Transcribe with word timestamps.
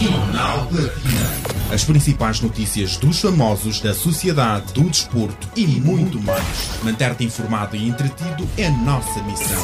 Jornal 0.00 0.66
Platina. 0.66 1.30
As 1.70 1.84
principais 1.84 2.40
notícias 2.40 2.96
dos 2.96 3.20
famosos, 3.20 3.80
da 3.80 3.92
sociedade, 3.92 4.72
do 4.72 4.84
desporto 4.84 5.46
e 5.54 5.66
muito 5.66 6.18
mais. 6.22 6.80
Manter-te 6.82 7.24
informado 7.24 7.76
e 7.76 7.86
entretido 7.86 8.48
é 8.56 8.70
nossa 8.70 9.22
missão. 9.24 9.62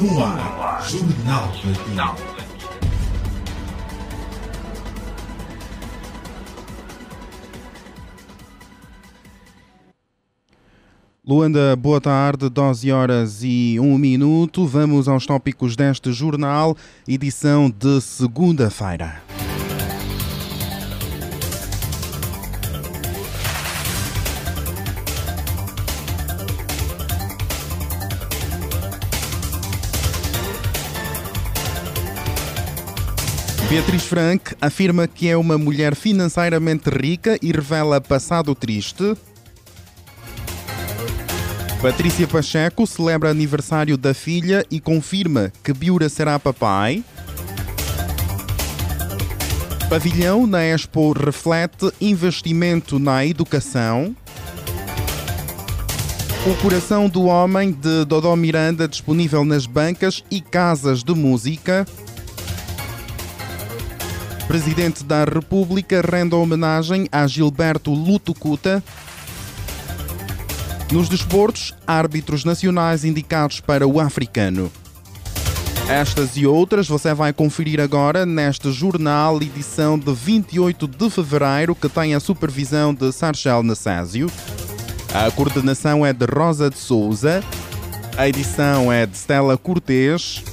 No 0.00 0.20
ar, 0.20 0.84
Jornal 0.90 1.52
Platina. 1.62 2.14
Luanda, 11.24 11.76
boa 11.76 12.00
tarde, 12.00 12.48
12 12.48 12.90
horas 12.90 13.44
e 13.44 13.78
1 13.78 13.96
minuto. 13.96 14.66
Vamos 14.66 15.06
aos 15.06 15.24
tópicos 15.24 15.76
deste 15.76 16.12
jornal, 16.12 16.76
edição 17.06 17.70
de 17.70 18.00
segunda-feira. 18.00 19.31
Beatriz 33.72 34.04
Frank 34.04 34.54
afirma 34.60 35.08
que 35.08 35.30
é 35.30 35.34
uma 35.34 35.56
mulher 35.56 35.96
financeiramente 35.96 36.90
rica 36.90 37.38
e 37.40 37.50
revela 37.50 38.02
passado 38.02 38.54
triste. 38.54 39.16
Patrícia 41.80 42.28
Pacheco 42.28 42.86
celebra 42.86 43.30
aniversário 43.30 43.96
da 43.96 44.12
filha 44.12 44.62
e 44.70 44.78
confirma 44.78 45.50
que 45.64 45.72
Biura 45.72 46.10
será 46.10 46.38
papai. 46.38 47.02
Pavilhão 49.88 50.46
na 50.46 50.62
Expo 50.62 51.12
reflete 51.12 51.90
investimento 51.98 52.98
na 52.98 53.24
educação. 53.24 54.14
O 56.44 56.54
Coração 56.60 57.08
do 57.08 57.24
Homem 57.24 57.72
de 57.72 58.04
Dodó 58.04 58.36
Miranda 58.36 58.86
disponível 58.86 59.46
nas 59.46 59.64
bancas 59.64 60.22
e 60.30 60.42
casas 60.42 61.02
de 61.02 61.14
música. 61.14 61.86
Presidente 64.52 65.02
da 65.02 65.24
República 65.24 66.02
rende 66.02 66.34
homenagem 66.34 67.08
a 67.10 67.26
Gilberto 67.26 67.90
Lutucuta. 67.90 68.84
Nos 70.92 71.08
desportos, 71.08 71.74
árbitros 71.86 72.44
nacionais 72.44 73.02
indicados 73.02 73.60
para 73.60 73.88
o 73.88 73.98
africano. 73.98 74.70
Estas 75.88 76.36
e 76.36 76.46
outras 76.46 76.86
você 76.86 77.14
vai 77.14 77.32
conferir 77.32 77.80
agora 77.80 78.26
neste 78.26 78.70
jornal, 78.70 79.40
edição 79.40 79.98
de 79.98 80.12
28 80.12 80.86
de 80.86 81.08
fevereiro, 81.08 81.74
que 81.74 81.88
tem 81.88 82.14
a 82.14 82.20
supervisão 82.20 82.92
de 82.92 83.10
Sargel 83.10 83.62
Nassásio. 83.62 84.30
A 85.14 85.30
coordenação 85.30 86.04
é 86.04 86.12
de 86.12 86.26
Rosa 86.26 86.68
de 86.68 86.76
Souza. 86.76 87.42
A 88.18 88.28
edição 88.28 88.92
é 88.92 89.06
de 89.06 89.16
Stella 89.16 89.56
Cortês. 89.56 90.44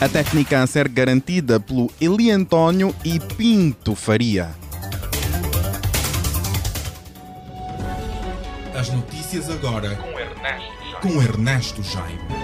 A 0.00 0.08
técnica 0.08 0.62
a 0.62 0.66
ser 0.66 0.88
garantida 0.88 1.60
pelo 1.60 1.92
Eli 2.00 2.30
António 2.30 2.94
e 3.04 3.20
Pinto 3.20 3.94
Faria. 3.94 4.48
As 8.74 8.88
notícias 8.88 9.50
agora 9.50 9.94
com 9.96 10.18
Ernesto 10.18 10.72
Jaime. 10.90 11.00
Com 11.02 11.22
Ernesto 11.22 11.82
Jaime. 11.82 12.39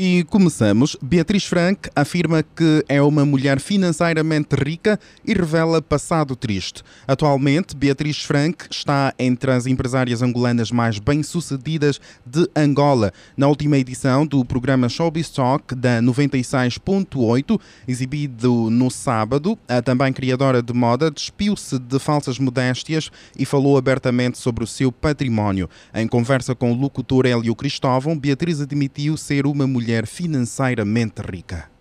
E 0.00 0.22
começamos. 0.30 0.96
Beatriz 1.02 1.44
Frank 1.44 1.90
afirma 1.96 2.40
que 2.40 2.84
é 2.88 3.02
uma 3.02 3.26
mulher 3.26 3.58
financeiramente 3.58 4.54
rica 4.54 4.96
e 5.26 5.34
revela 5.34 5.82
passado 5.82 6.36
triste. 6.36 6.84
Atualmente, 7.04 7.74
Beatriz 7.74 8.22
Frank 8.22 8.66
está 8.70 9.12
entre 9.18 9.50
as 9.50 9.66
empresárias 9.66 10.22
angolanas 10.22 10.70
mais 10.70 11.00
bem-sucedidas 11.00 12.00
de 12.24 12.48
Angola. 12.54 13.12
Na 13.36 13.48
última 13.48 13.76
edição 13.76 14.24
do 14.24 14.44
programa 14.44 14.88
Showbiz 14.88 15.30
Talk 15.30 15.74
da 15.74 16.00
96.8, 16.00 17.60
exibido 17.88 18.70
no 18.70 18.92
sábado, 18.92 19.58
a 19.66 19.82
também 19.82 20.12
criadora 20.12 20.62
de 20.62 20.72
moda 20.72 21.10
despiu-se 21.10 21.76
de 21.76 21.98
falsas 21.98 22.38
modéstias 22.38 23.10
e 23.36 23.44
falou 23.44 23.76
abertamente 23.76 24.38
sobre 24.38 24.62
o 24.62 24.66
seu 24.68 24.92
património. 24.92 25.68
Em 25.92 26.06
conversa 26.06 26.54
com 26.54 26.70
o 26.70 26.76
locutor 26.76 27.26
Hélio 27.26 27.56
Cristóvão, 27.56 28.16
Beatriz 28.16 28.60
admitiu 28.60 29.16
ser 29.16 29.44
uma 29.44 29.66
mulher 29.66 29.87
mulher 29.88 30.06
financeiramente 30.06 31.22
rica. 31.22 31.77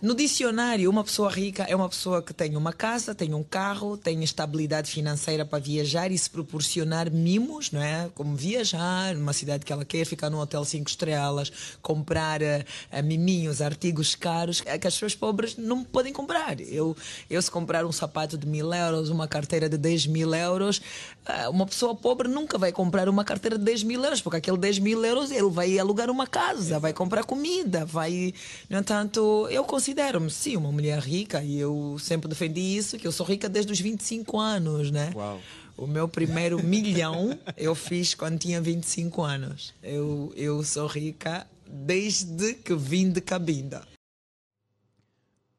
No 0.00 0.14
dicionário, 0.14 0.88
uma 0.88 1.02
pessoa 1.02 1.28
rica 1.28 1.64
é 1.64 1.74
uma 1.74 1.88
pessoa 1.88 2.22
que 2.22 2.32
tem 2.32 2.56
uma 2.56 2.72
casa, 2.72 3.16
tem 3.16 3.34
um 3.34 3.42
carro, 3.42 3.96
tem 3.96 4.22
estabilidade 4.22 4.88
financeira 4.88 5.44
para 5.44 5.58
viajar 5.58 6.12
e 6.12 6.16
se 6.16 6.30
proporcionar 6.30 7.10
mimos, 7.10 7.72
não 7.72 7.82
é? 7.82 8.08
Como 8.14 8.36
viajar 8.36 9.16
numa 9.16 9.32
cidade 9.32 9.66
que 9.66 9.72
ela 9.72 9.84
quer, 9.84 10.04
ficar 10.04 10.30
num 10.30 10.38
hotel 10.38 10.64
cinco 10.64 10.88
estrelas, 10.88 11.50
comprar 11.82 12.40
uh, 12.40 13.02
miminhos, 13.02 13.60
artigos 13.60 14.14
caros 14.14 14.60
que 14.60 14.70
as 14.70 14.78
pessoas 14.94 15.16
pobres 15.16 15.56
não 15.56 15.82
podem 15.82 16.12
comprar. 16.12 16.60
Eu, 16.60 16.96
eu 17.28 17.42
se 17.42 17.50
comprar 17.50 17.84
um 17.84 17.90
sapato 17.90 18.38
de 18.38 18.46
mil 18.46 18.72
euros, 18.72 19.10
uma 19.10 19.26
carteira 19.26 19.68
de 19.68 19.76
10 19.76 20.06
mil 20.06 20.32
euros, 20.32 20.78
uh, 20.78 21.50
uma 21.50 21.66
pessoa 21.66 21.92
pobre 21.96 22.28
nunca 22.28 22.56
vai 22.56 22.70
comprar 22.70 23.08
uma 23.08 23.24
carteira 23.24 23.58
de 23.58 23.64
10 23.64 23.82
mil 23.82 24.04
euros, 24.04 24.20
porque 24.22 24.36
aquele 24.36 24.58
10 24.58 24.78
mil 24.78 25.04
euros 25.04 25.32
ele 25.32 25.50
vai 25.50 25.76
alugar 25.76 26.08
uma 26.08 26.28
casa, 26.28 26.78
vai 26.78 26.92
comprar 26.92 27.24
comida, 27.24 27.84
vai. 27.84 28.32
No 28.70 28.78
entanto, 28.78 29.48
eu 29.50 29.64
consigo 29.64 29.87
considero-me, 29.88 30.30
sim, 30.30 30.56
uma 30.56 30.70
mulher 30.70 30.98
rica 30.98 31.42
e 31.42 31.58
eu 31.58 31.96
sempre 31.98 32.28
defendi 32.28 32.60
isso, 32.60 32.98
que 32.98 33.06
eu 33.06 33.12
sou 33.12 33.24
rica 33.24 33.48
desde 33.48 33.72
os 33.72 33.80
25 33.80 34.38
anos, 34.38 34.90
né? 34.90 35.12
Uau. 35.14 35.40
O 35.78 35.86
meu 35.86 36.06
primeiro 36.06 36.60
milhão 36.62 37.38
eu 37.56 37.74
fiz 37.74 38.14
quando 38.14 38.38
tinha 38.38 38.60
25 38.60 39.22
anos. 39.22 39.72
Eu, 39.82 40.30
eu 40.36 40.62
sou 40.62 40.86
rica 40.86 41.46
desde 41.66 42.54
que 42.54 42.74
vim 42.74 43.10
de 43.10 43.22
Cabinda. 43.22 43.86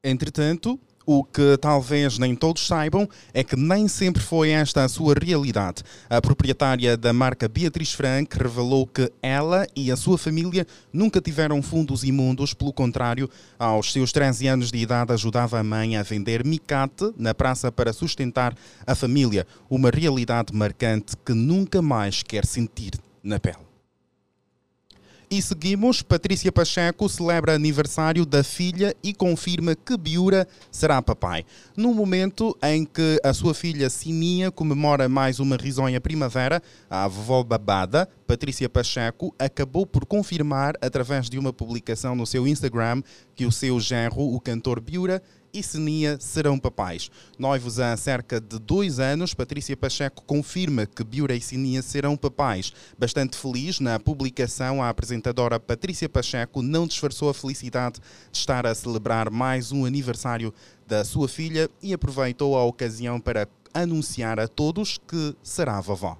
Entretanto, 0.03 0.79
o 1.11 1.23
que 1.23 1.57
talvez 1.57 2.19
nem 2.19 2.35
todos 2.35 2.67
saibam 2.67 3.09
é 3.33 3.43
que 3.43 3.55
nem 3.55 3.87
sempre 3.87 4.21
foi 4.21 4.51
esta 4.51 4.83
a 4.83 4.87
sua 4.87 5.15
realidade. 5.19 5.81
A 6.07 6.21
proprietária 6.21 6.95
da 6.95 7.11
marca 7.11 7.47
Beatriz 7.47 7.93
Frank 7.93 8.37
revelou 8.37 8.85
que 8.85 9.11
ela 9.19 9.65
e 9.75 9.91
a 9.91 9.95
sua 9.95 10.19
família 10.19 10.67
nunca 10.93 11.19
tiveram 11.19 11.63
fundos 11.63 12.03
imundos, 12.03 12.53
pelo 12.53 12.71
contrário, 12.71 13.27
aos 13.57 13.91
seus 13.91 14.11
13 14.11 14.45
anos 14.49 14.71
de 14.71 14.77
idade 14.77 15.11
ajudava 15.11 15.57
a 15.57 15.63
mãe 15.63 15.97
a 15.97 16.03
vender 16.03 16.45
micate 16.45 17.11
na 17.17 17.33
praça 17.33 17.71
para 17.71 17.91
sustentar 17.91 18.55
a 18.85 18.93
família, 18.93 19.47
uma 19.67 19.89
realidade 19.89 20.53
marcante 20.53 21.17
que 21.25 21.33
nunca 21.33 21.81
mais 21.81 22.21
quer 22.21 22.45
sentir 22.45 22.91
na 23.23 23.39
pele. 23.39 23.68
E 25.31 25.43
seguimos, 25.43 26.01
Patrícia 26.01 26.51
Pacheco 26.51 27.07
celebra 27.07 27.53
aniversário 27.53 28.25
da 28.25 28.43
filha 28.43 28.95
e 29.03 29.13
confirma 29.13 29.75
que 29.75 29.95
Biura 29.95 30.47
será 30.71 31.03
papai. 31.03 31.45
No 31.77 31.93
momento 31.93 32.57
em 32.63 32.83
que 32.83 33.21
a 33.23 33.31
sua 33.31 33.53
filha 33.53 33.91
Sininha 33.91 34.49
comemora 34.49 35.07
mais 35.07 35.39
uma 35.39 35.55
risonha 35.55 36.01
primavera, 36.01 36.63
a 36.89 37.07
vovó 37.07 37.43
babada, 37.43 38.09
Patrícia 38.25 38.67
Pacheco, 38.67 39.31
acabou 39.37 39.85
por 39.85 40.03
confirmar, 40.03 40.73
através 40.81 41.29
de 41.29 41.37
uma 41.37 41.53
publicação 41.53 42.15
no 42.15 42.25
seu 42.25 42.47
Instagram, 42.47 43.03
que 43.35 43.45
o 43.45 43.51
seu 43.51 43.79
genro, 43.79 44.33
o 44.33 44.39
cantor 44.39 44.79
Biura, 44.79 45.21
e 45.53 45.63
Senia 45.63 46.17
serão 46.19 46.59
papais. 46.59 47.09
Noivos 47.37 47.79
há 47.79 47.95
cerca 47.97 48.39
de 48.39 48.59
dois 48.59 48.99
anos, 48.99 49.33
Patrícia 49.33 49.75
Pacheco 49.75 50.23
confirma 50.23 50.85
que 50.85 51.03
Biura 51.03 51.35
e 51.35 51.41
Senia 51.41 51.81
serão 51.81 52.15
papais. 52.15 52.73
Bastante 52.97 53.37
feliz, 53.37 53.79
na 53.79 53.99
publicação, 53.99 54.81
a 54.81 54.89
apresentadora 54.89 55.59
Patrícia 55.59 56.09
Pacheco 56.09 56.61
não 56.61 56.87
disfarçou 56.87 57.29
a 57.29 57.33
felicidade 57.33 57.99
de 58.31 58.37
estar 58.37 58.65
a 58.65 58.75
celebrar 58.75 59.29
mais 59.29 59.71
um 59.71 59.85
aniversário 59.85 60.53
da 60.87 61.03
sua 61.03 61.27
filha 61.27 61.69
e 61.81 61.93
aproveitou 61.93 62.57
a 62.57 62.63
ocasião 62.63 63.19
para 63.19 63.47
anunciar 63.73 64.39
a 64.39 64.47
todos 64.47 64.97
que 64.97 65.35
será 65.43 65.79
vovó. 65.79 66.17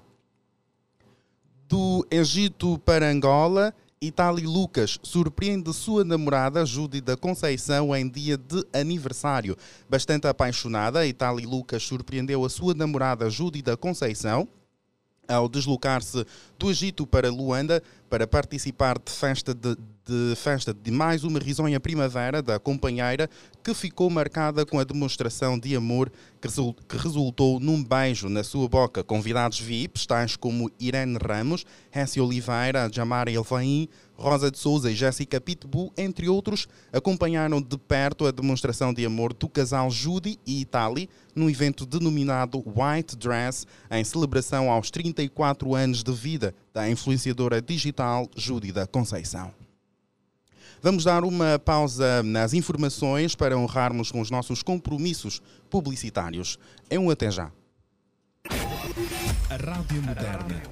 Do 1.68 2.06
Egito 2.10 2.78
para 2.84 3.08
Angola, 3.08 3.74
Itali 4.02 4.46
Lucas 4.46 4.98
surpreende 5.02 5.74
sua 5.74 6.02
namorada 6.02 6.64
Judy 6.64 7.02
da 7.02 7.18
Conceição 7.18 7.94
em 7.94 8.08
dia 8.08 8.38
de 8.38 8.64
aniversário. 8.72 9.54
Bastante 9.90 10.26
apaixonada, 10.26 11.06
Itali 11.06 11.44
Lucas 11.44 11.82
surpreendeu 11.82 12.42
a 12.42 12.48
sua 12.48 12.72
namorada 12.72 13.28
Judy 13.28 13.60
da 13.60 13.76
Conceição 13.76 14.48
ao 15.28 15.50
deslocar-se 15.50 16.24
do 16.58 16.70
Egito 16.70 17.06
para 17.06 17.30
Luanda 17.30 17.82
para 18.08 18.26
participar 18.26 18.98
de 18.98 19.12
festa 19.12 19.52
de, 19.52 19.76
de, 20.10 20.34
festa 20.34 20.74
de 20.74 20.90
mais 20.90 21.22
uma 21.22 21.38
risonha 21.38 21.78
primavera 21.78 22.42
da 22.42 22.58
companheira 22.58 23.30
que 23.62 23.72
ficou 23.72 24.10
marcada 24.10 24.66
com 24.66 24.80
a 24.80 24.84
demonstração 24.84 25.56
de 25.56 25.76
amor 25.76 26.10
que, 26.40 26.96
resultou 26.96 27.60
num 27.60 27.84
beijo 27.84 28.28
na 28.28 28.42
sua 28.42 28.68
boca. 28.68 29.04
Convidados 29.04 29.60
VIPs, 29.60 30.06
tais 30.06 30.34
como 30.34 30.68
Irene 30.80 31.16
Ramos, 31.16 31.64
Hessi 31.94 32.20
Oliveira, 32.20 32.90
Jamara 32.92 33.30
Elvain, 33.30 33.88
Rosa 34.14 34.50
de 34.50 34.58
Souza 34.58 34.90
e 34.90 34.94
Jéssica 34.96 35.40
Pitbull, 35.40 35.92
entre 35.96 36.28
outros, 36.28 36.66
acompanharam 36.92 37.62
de 37.62 37.78
perto 37.78 38.26
a 38.26 38.32
demonstração 38.32 38.92
de 38.92 39.06
amor 39.06 39.32
do 39.32 39.48
casal 39.48 39.90
Judy 39.90 40.38
e 40.44 40.62
Itali 40.62 41.08
num 41.34 41.48
evento 41.48 41.86
denominado 41.86 42.62
White 42.66 43.16
Dress, 43.16 43.64
em 43.90 44.02
celebração 44.02 44.70
aos 44.70 44.90
34 44.90 45.74
anos 45.74 46.02
de 46.02 46.12
vida 46.12 46.52
da 46.74 46.90
influenciadora 46.90 47.62
digital 47.62 48.28
Judy 48.36 48.72
da 48.72 48.86
Conceição. 48.86 49.69
Vamos 50.82 51.04
dar 51.04 51.24
uma 51.24 51.58
pausa 51.58 52.22
nas 52.22 52.54
informações 52.54 53.34
para 53.34 53.56
honrarmos 53.56 54.10
com 54.10 54.20
os 54.20 54.30
nossos 54.30 54.62
compromissos 54.62 55.42
publicitários. 55.68 56.58
É 56.88 56.98
um 56.98 57.10
até 57.10 57.30
já. 57.30 57.52
A 59.50 59.56
Rádio 59.56 60.02
Moderna. 60.02 60.62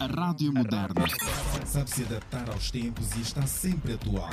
A 0.00 0.06
Rádio 0.06 0.52
Moderna. 0.52 1.04
Sabe 1.64 1.90
se 1.90 2.02
adaptar 2.02 2.50
aos 2.50 2.72
tempos 2.72 3.12
e 3.16 3.20
está 3.20 3.46
sempre 3.46 3.94
atual. 3.94 4.28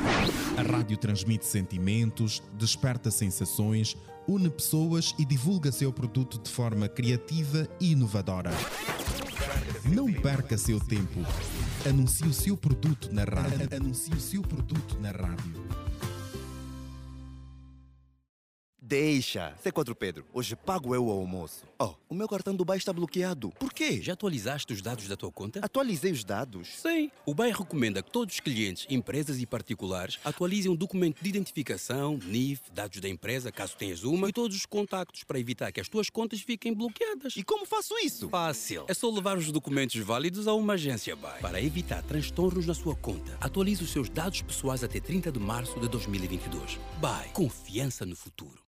A 0.58 0.62
rádio 0.64 0.98
transmite 0.98 1.46
sentimentos, 1.46 2.42
desperta 2.58 3.12
sensações, 3.12 3.96
une 4.28 4.50
pessoas 4.50 5.14
e 5.20 5.26
divulga 5.26 5.72
seu 5.72 5.94
produto 5.94 6.40
de 6.40 6.50
forma 6.50 6.90
criativa 6.90 7.68
e 7.80 7.92
inovadora. 7.92 8.52
Não 9.86 10.12
perca 10.12 10.58
seu 10.58 10.80
tempo. 10.80 11.22
Anuncie 11.88 12.28
o 12.28 12.34
seu 12.34 12.58
produto 12.58 13.10
na 13.12 13.24
rádio. 13.24 13.70
Anuncie 13.76 14.14
o 14.14 14.20
seu 14.20 14.42
produto 14.42 14.98
na 15.00 15.12
rádio. 15.12 15.54
Deixa. 18.82 19.54
C4 19.64 19.94
Pedro, 19.94 20.26
hoje 20.34 20.56
pago 20.56 20.96
eu 20.96 21.06
o 21.06 21.12
almoço. 21.12 21.66
Oh, 21.78 21.94
o 22.10 22.16
meu 22.16 22.28
cartão 22.28 22.54
do 22.54 22.60
Dubai 22.60 22.78
está 22.78 22.94
bloqueado. 22.94 23.52
Por 23.60 23.74
quê? 23.74 24.02
Já 24.02 24.14
atualizaste 24.14 24.74
os 24.74 24.82
dados 24.82 25.08
da 25.08 25.16
tua 25.16 25.32
conta? 25.32 25.60
Atualizei 25.64 26.12
os 26.12 26.24
dados. 26.24 26.70
Sim. 26.82 27.12
O 27.26 27.34
BAE 27.34 27.52
recomenda 27.52 28.02
que 28.02 28.12
todos 28.12 28.36
os 28.36 28.40
clientes, 28.40 28.86
empresas 28.90 29.40
e 29.42 29.46
particulares 29.46 30.20
atualizem 30.24 30.72
o 30.72 30.76
documento 30.76 31.22
de 31.22 31.30
identificação, 31.30 32.20
NIF, 32.26 32.62
dados 32.72 33.00
da 33.00 33.10
empresa, 33.10 33.52
caso 33.52 33.76
tenhas 33.76 34.04
uma, 34.04 34.30
e 34.30 34.34
todos 34.34 34.56
os 34.56 34.66
contactos 34.66 35.24
para 35.24 35.40
evitar 35.40 35.72
que 35.72 35.82
as 35.82 35.90
tuas 35.90 36.10
contas 36.10 36.42
fiquem 36.42 36.74
bloqueadas. 36.74 37.36
E 37.36 37.44
como 37.44 37.66
faço 37.66 37.98
isso? 38.00 38.30
Fácil. 38.30 38.86
É 38.88 38.94
só 38.94 39.10
levar 39.10 39.38
os 39.38 39.52
documentos 39.52 40.00
válidos 40.02 40.48
a 40.48 40.54
uma 40.54 40.74
agência 40.74 41.16
BAE. 41.16 41.42
Para 41.42 41.62
evitar 41.62 42.02
transtornos 42.04 42.66
na 42.66 42.74
sua 42.74 42.96
conta, 42.96 43.38
atualize 43.42 43.84
os 43.84 43.92
seus 43.92 44.10
dados 44.10 44.42
pessoais 44.42 44.84
até 44.84 45.00
30 45.00 45.32
de 45.32 45.40
março 45.40 45.80
de 45.80 45.88
2022. 45.90 46.80
BAE. 47.00 47.30
Confiança 47.30 48.06
no 48.06 48.16
futuro. 48.16 48.69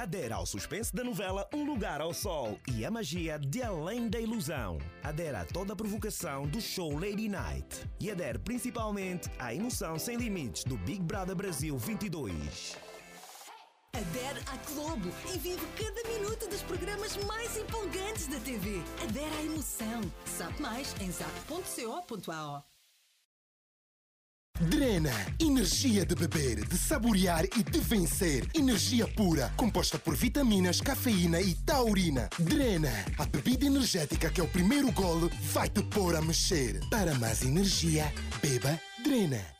Adera 0.00 0.36
ao 0.36 0.46
suspense 0.46 0.96
da 0.96 1.04
novela 1.04 1.46
Um 1.52 1.62
Lugar 1.62 2.00
ao 2.00 2.14
Sol 2.14 2.58
e 2.66 2.86
a 2.86 2.90
magia 2.90 3.38
de 3.38 3.62
Além 3.62 4.08
da 4.08 4.18
Ilusão. 4.18 4.78
Adera 5.02 5.42
a 5.42 5.44
toda 5.44 5.74
a 5.74 5.76
provocação 5.76 6.46
do 6.46 6.58
show 6.58 6.98
Lady 6.98 7.28
Night. 7.28 7.86
E 8.00 8.10
adere 8.10 8.38
principalmente 8.38 9.28
à 9.38 9.54
emoção 9.54 9.98
sem 9.98 10.16
limites 10.16 10.64
do 10.64 10.78
Big 10.78 11.02
Brother 11.02 11.36
Brasil 11.36 11.76
22. 11.76 12.78
Adere 13.92 14.40
à 14.46 14.72
Globo 14.72 15.10
e 15.34 15.38
vive 15.38 15.66
cada 15.76 16.08
minuto 16.08 16.48
dos 16.48 16.62
programas 16.62 17.18
mais 17.26 17.58
empolgantes 17.58 18.26
da 18.26 18.40
TV. 18.40 18.80
Adere 19.02 19.36
à 19.36 19.42
emoção. 19.42 20.00
Sabe 20.24 20.62
mais 20.62 20.94
em 20.98 21.12
zap.co.ao. 21.12 22.64
Drena, 24.60 25.10
energia 25.38 26.04
de 26.04 26.14
beber, 26.14 26.68
de 26.68 26.76
saborear 26.76 27.44
e 27.44 27.62
de 27.62 27.80
vencer. 27.80 28.46
Energia 28.54 29.08
pura, 29.08 29.50
composta 29.56 29.98
por 29.98 30.14
vitaminas, 30.14 30.82
cafeína 30.82 31.40
e 31.40 31.54
taurina. 31.54 32.28
Drena, 32.38 32.92
a 33.18 33.24
bebida 33.24 33.64
energética 33.64 34.28
que 34.28 34.38
é 34.38 34.44
o 34.44 34.48
primeiro 34.48 34.92
golo 34.92 35.30
vai 35.52 35.70
te 35.70 35.82
pôr 35.82 36.14
a 36.14 36.20
mexer. 36.20 36.78
Para 36.90 37.14
mais 37.14 37.42
energia, 37.42 38.12
beba 38.42 38.78
Drena. 39.02 39.59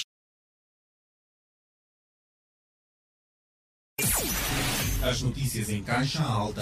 As 5.03 5.19
notícias 5.23 5.67
em 5.69 5.81
caixa 5.81 6.21
alta 6.21 6.61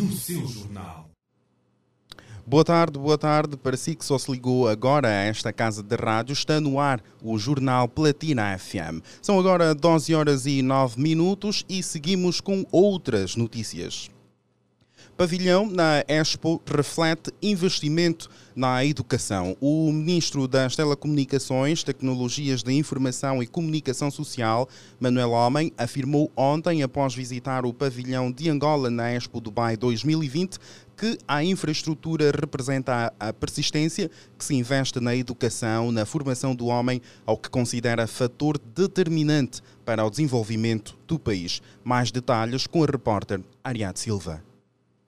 no 0.00 0.12
seu 0.12 0.44
jornal. 0.48 1.08
Boa 2.44 2.64
tarde, 2.64 2.98
boa 2.98 3.16
tarde. 3.16 3.56
Para 3.56 3.76
si 3.76 3.94
que 3.94 4.04
só 4.04 4.18
se 4.18 4.32
ligou 4.32 4.66
agora 4.66 5.06
a 5.06 5.24
esta 5.24 5.52
casa 5.52 5.80
de 5.80 5.94
rádio, 5.94 6.32
está 6.32 6.60
no 6.60 6.80
ar 6.80 7.00
o 7.22 7.38
Jornal 7.38 7.86
Platina 7.86 8.58
FM. 8.58 9.00
São 9.22 9.38
agora 9.38 9.76
12 9.76 10.12
horas 10.12 10.44
e 10.44 10.60
9 10.60 11.00
minutos 11.00 11.64
e 11.68 11.84
seguimos 11.84 12.40
com 12.40 12.66
outras 12.72 13.36
notícias. 13.36 14.10
Pavilhão 15.16 15.66
na 15.66 16.02
Expo 16.08 16.60
reflete 16.66 17.30
investimento 17.42 18.30
na 18.56 18.84
educação. 18.84 19.56
O 19.60 19.92
ministro 19.92 20.48
das 20.48 20.74
Telecomunicações, 20.74 21.84
Tecnologias 21.84 22.62
de 22.62 22.72
Informação 22.72 23.42
e 23.42 23.46
Comunicação 23.46 24.10
Social, 24.10 24.68
Manuel 24.98 25.32
Homem, 25.32 25.70
afirmou 25.76 26.32
ontem, 26.34 26.82
após 26.82 27.14
visitar 27.14 27.66
o 27.66 27.74
pavilhão 27.74 28.32
de 28.32 28.48
Angola 28.48 28.90
na 28.90 29.12
Expo 29.12 29.38
Dubai 29.38 29.76
2020, 29.76 30.58
que 30.96 31.18
a 31.28 31.44
infraestrutura 31.44 32.30
representa 32.30 33.12
a 33.20 33.32
persistência 33.34 34.10
que 34.38 34.44
se 34.44 34.54
investe 34.54 34.98
na 34.98 35.14
educação, 35.14 35.92
na 35.92 36.06
formação 36.06 36.54
do 36.54 36.66
homem, 36.66 37.02
ao 37.26 37.36
que 37.36 37.50
considera 37.50 38.06
fator 38.06 38.58
determinante 38.74 39.60
para 39.84 40.04
o 40.04 40.10
desenvolvimento 40.10 40.98
do 41.06 41.18
país. 41.18 41.60
Mais 41.84 42.10
detalhes 42.10 42.66
com 42.66 42.82
a 42.82 42.86
repórter 42.86 43.40
Ariadne 43.62 43.98
Silva. 43.98 44.51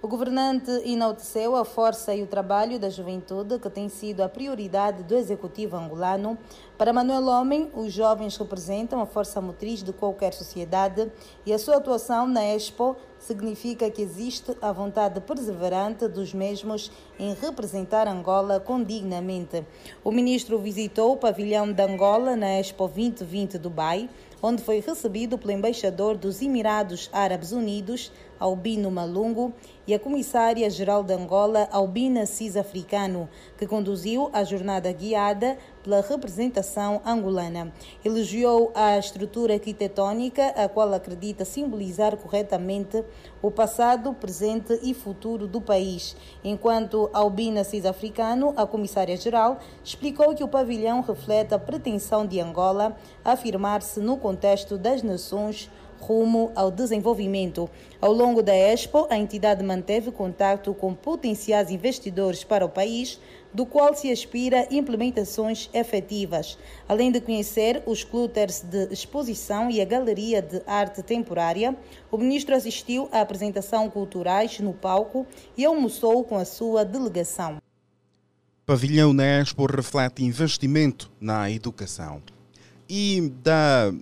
O 0.04 0.06
governante 0.06 0.70
enalteceu 0.84 1.56
a 1.56 1.64
força 1.64 2.14
e 2.14 2.22
o 2.22 2.26
trabalho 2.26 2.78
da 2.78 2.90
juventude, 2.90 3.58
que 3.58 3.70
tem 3.70 3.88
sido 3.88 4.20
a 4.20 4.28
prioridade 4.28 5.02
do 5.02 5.14
executivo 5.16 5.78
angolano. 5.78 6.36
Para 6.76 6.92
Manuel 6.92 7.26
Homem, 7.26 7.70
os 7.72 7.90
jovens 7.90 8.36
representam 8.36 9.00
a 9.00 9.06
força 9.06 9.40
motriz 9.40 9.82
de 9.82 9.94
qualquer 9.94 10.34
sociedade 10.34 11.10
e 11.46 11.54
a 11.54 11.58
sua 11.58 11.76
atuação 11.76 12.26
na 12.26 12.44
Expo 12.44 12.94
significa 13.18 13.90
que 13.90 14.02
existe 14.02 14.54
a 14.60 14.70
vontade 14.72 15.18
perseverante 15.20 16.06
dos 16.06 16.34
mesmos 16.34 16.92
em 17.18 17.32
representar 17.32 18.06
Angola 18.06 18.60
condignamente. 18.60 19.64
O 20.04 20.12
ministro 20.12 20.58
visitou 20.58 21.12
o 21.12 21.16
pavilhão 21.16 21.72
de 21.72 21.82
Angola 21.82 22.36
na 22.36 22.60
Expo 22.60 22.86
2020 22.86 23.56
Dubai, 23.56 24.10
onde 24.42 24.62
foi 24.62 24.80
recebido 24.80 25.38
pelo 25.38 25.52
embaixador 25.52 26.18
dos 26.18 26.42
Emirados 26.42 27.08
Árabes 27.10 27.52
Unidos, 27.52 28.12
Albino 28.38 28.90
Malungo, 28.90 29.54
e 29.86 29.94
a 29.94 29.98
comissária-geral 29.98 31.02
de 31.02 31.12
Angola, 31.12 31.68
Albina 31.70 32.24
Cis 32.26 32.56
Africano, 32.56 33.28
que 33.58 33.66
conduziu 33.66 34.30
a 34.32 34.42
jornada 34.42 34.90
guiada 34.92 35.58
pela 35.82 36.00
representação 36.00 37.02
angolana. 37.04 37.72
Elogiou 38.02 38.72
a 38.74 38.98
estrutura 38.98 39.54
arquitetônica, 39.54 40.46
a 40.56 40.68
qual 40.68 40.92
acredita 40.94 41.44
simbolizar 41.44 42.16
corretamente 42.16 43.04
o 43.42 43.50
passado, 43.50 44.14
presente 44.14 44.78
e 44.82 44.94
futuro 44.94 45.46
do 45.46 45.60
país. 45.60 46.16
Enquanto 46.42 47.10
Albina 47.12 47.62
Cis 47.62 47.84
Africano, 47.84 48.54
a 48.56 48.66
comissária-geral, 48.66 49.58
explicou 49.84 50.34
que 50.34 50.42
o 50.42 50.48
pavilhão 50.48 51.02
reflete 51.02 51.54
a 51.54 51.58
pretensão 51.58 52.26
de 52.26 52.40
Angola 52.40 52.96
afirmar-se 53.22 54.00
no 54.00 54.16
contexto 54.16 54.78
das 54.78 55.02
nações 55.02 55.70
rumo 56.04 56.52
ao 56.54 56.70
desenvolvimento. 56.70 57.68
Ao 57.98 58.12
longo 58.12 58.42
da 58.42 58.54
Expo, 58.54 59.06
a 59.08 59.16
entidade 59.16 59.64
manteve 59.64 60.10
contato 60.10 60.74
com 60.74 60.94
potenciais 60.94 61.70
investidores 61.70 62.44
para 62.44 62.64
o 62.64 62.68
país, 62.68 63.18
do 63.54 63.64
qual 63.64 63.94
se 63.94 64.10
aspira 64.10 64.66
implementações 64.70 65.70
efetivas, 65.72 66.58
além 66.86 67.10
de 67.10 67.20
conhecer 67.20 67.82
os 67.86 68.04
clusters 68.04 68.60
de 68.60 68.92
exposição 68.92 69.70
e 69.70 69.80
a 69.80 69.84
galeria 69.84 70.42
de 70.42 70.60
arte 70.66 71.02
temporária. 71.02 71.74
O 72.10 72.18
ministro 72.18 72.54
assistiu 72.54 73.08
a 73.10 73.20
apresentação 73.20 73.88
culturais 73.88 74.60
no 74.60 74.74
palco 74.74 75.26
e 75.56 75.64
almoçou 75.64 76.22
com 76.24 76.36
a 76.36 76.44
sua 76.44 76.84
delegação. 76.84 77.56
Pavilhão 78.66 79.12
na 79.12 79.40
Expo 79.40 79.66
reflete 79.66 80.24
investimento 80.24 81.10
na 81.20 81.50
educação. 81.50 82.22
E 82.88 83.32
da 83.42 83.92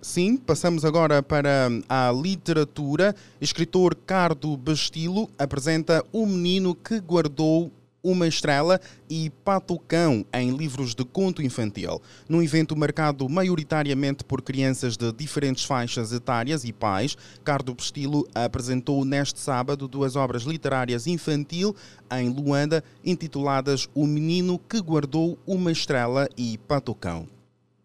Sim, 0.00 0.36
passamos 0.36 0.84
agora 0.84 1.22
para 1.22 1.68
a 1.88 2.12
literatura. 2.12 3.16
Escritor 3.40 3.96
Cardo 3.96 4.56
Bastilo 4.56 5.28
apresenta 5.36 6.04
O 6.12 6.24
Menino 6.24 6.72
que 6.72 7.00
Guardou 7.00 7.72
uma 8.00 8.28
Estrela 8.28 8.80
e 9.10 9.28
Patucão 9.44 10.24
em 10.32 10.56
livros 10.56 10.94
de 10.94 11.04
conto 11.04 11.42
infantil. 11.42 12.00
Num 12.28 12.40
evento 12.40 12.76
marcado 12.76 13.28
maioritariamente 13.28 14.22
por 14.22 14.40
crianças 14.40 14.96
de 14.96 15.12
diferentes 15.12 15.64
faixas 15.64 16.12
etárias 16.12 16.62
e 16.62 16.72
pais, 16.72 17.16
Cardo 17.42 17.74
Pestilo 17.74 18.24
apresentou 18.32 19.04
neste 19.04 19.40
sábado 19.40 19.88
duas 19.88 20.14
obras 20.14 20.44
literárias 20.44 21.08
infantil 21.08 21.74
em 22.12 22.30
Luanda 22.30 22.84
intituladas 23.04 23.88
O 23.92 24.06
Menino 24.06 24.60
que 24.60 24.80
Guardou 24.80 25.36
uma 25.44 25.72
Estrela 25.72 26.28
e 26.36 26.56
Patucão. 26.56 27.37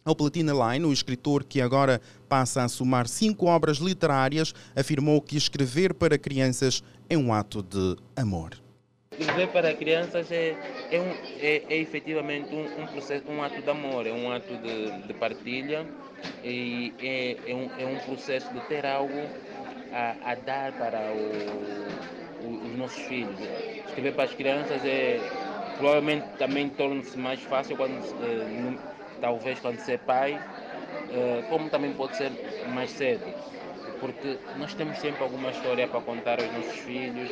Ao 0.05 0.13
Platina 0.13 0.51
Line, 0.51 0.85
o 0.85 0.91
escritor 0.91 1.45
que 1.45 1.61
agora 1.61 2.01
passa 2.27 2.61
a 2.61 2.67
somar 2.67 3.07
cinco 3.07 3.45
obras 3.45 3.77
literárias 3.77 4.53
afirmou 4.75 5.21
que 5.21 5.37
escrever 5.37 5.93
para 5.93 6.17
crianças 6.17 6.83
é 7.09 7.17
um 7.17 7.33
ato 7.33 7.63
de 7.63 7.95
amor. 8.13 8.51
Escrever 9.17 9.47
para 9.53 9.73
crianças 9.73 10.29
é, 10.29 10.57
é, 10.91 10.99
um, 10.99 11.09
é, 11.39 11.63
é 11.69 11.77
efetivamente 11.77 12.53
um, 12.53 12.83
um, 12.83 12.87
processo, 12.87 13.23
um 13.29 13.41
ato 13.41 13.61
de 13.61 13.69
amor, 13.69 14.05
é 14.05 14.11
um 14.11 14.29
ato 14.29 14.57
de, 14.57 15.07
de 15.07 15.13
partilha 15.13 15.87
e 16.43 16.93
é, 16.99 17.51
é, 17.51 17.55
um, 17.55 17.69
é 17.79 17.85
um 17.85 17.99
processo 17.99 18.51
de 18.53 18.59
ter 18.67 18.85
algo 18.85 19.21
a, 19.93 20.31
a 20.31 20.35
dar 20.35 20.73
para 20.73 21.13
o, 21.13 22.45
o, 22.45 22.67
os 22.67 22.77
nossos 22.77 23.01
filhos. 23.03 23.39
Escrever 23.87 24.15
para 24.15 24.25
as 24.25 24.33
crianças 24.33 24.83
é 24.83 25.21
provavelmente 25.77 26.25
também 26.37 26.69
torna-se 26.69 27.17
mais 27.17 27.41
fácil 27.41 27.77
quando, 27.77 27.93
eh, 27.93 28.77
talvez 29.23 29.59
quando 29.59 29.79
se 29.79 29.93
é 29.93 29.97
pai, 29.97 30.31
eh, 31.17 31.43
como 31.49 31.69
também 31.69 31.93
pode 31.93 32.15
ser 32.17 32.31
mais 32.75 32.91
cedo 32.91 33.23
porque 34.03 34.37
nós 34.59 34.73
temos 34.73 34.97
sempre 34.99 35.23
alguma 35.23 35.49
história 35.51 35.87
para 35.87 36.01
contar 36.01 36.39
aos 36.41 36.51
nossos 36.51 36.77
filhos, 36.79 37.29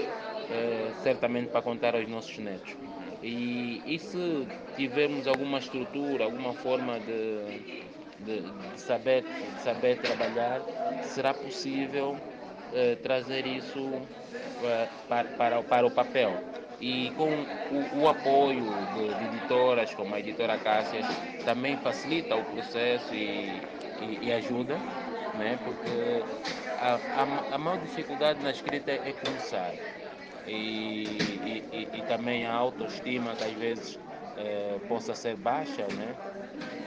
eh, 0.50 0.92
certamente 1.04 1.50
para 1.50 1.62
contar 1.62 1.96
aos 1.96 2.08
nossos 2.08 2.38
netos. 2.38 2.78
E, 3.22 3.82
e 3.86 4.00
se 4.00 4.48
tivermos 4.76 5.28
alguma 5.28 5.60
estrutura, 5.60 6.24
alguma 6.24 6.54
forma 6.54 7.00
de, 7.00 7.60
de, 8.20 8.42
de 8.72 8.80
saber, 8.80 9.24
de 9.24 9.62
saber 9.62 9.98
trabalhar, 9.98 10.62
será 11.02 11.34
possível 11.34 12.16
eh, 12.74 12.96
trazer 12.96 13.46
isso 13.46 14.08
para, 15.08 15.26
para, 15.38 15.64
para, 15.64 15.88
o 15.88 15.92
papel. 15.92 16.61
E 16.82 17.12
com 17.12 17.30
o, 17.70 18.02
o 18.02 18.10
apoio 18.10 18.66
de, 18.96 19.14
de, 19.14 19.26
editoras 19.26 19.94
como 19.94 20.16
a 20.16 20.20
editora 20.20 20.58
Cássias, 20.58 21.06
também 21.46 21.78
facilita 21.78 22.36
o 22.36 22.44
processo 22.44 23.14
e, 23.14 23.62
e, 24.02 24.28
e 24.28 24.32
ajuda, 24.34 24.76
né? 25.38 25.60
porque 25.64 26.24
a, 26.80 26.96
a, 27.22 27.56
a 27.56 27.58
maior 27.58 27.78
dificuldade 27.78 28.44
na 28.44 28.50
escrita 28.50 28.92
é 28.92 29.14
começar 29.14 29.72
e, 30.48 31.04
e, 31.72 31.88
e, 31.94 32.02
também 32.04 32.46
a 32.46 32.54
autoestima 32.54 33.36
que 33.36 33.44
às 33.44 33.54
vezes 33.54 34.00
é, 34.38 34.80
possa 34.88 35.14
ser 35.14 35.36
baixa, 35.36 35.86
né? 35.88 36.16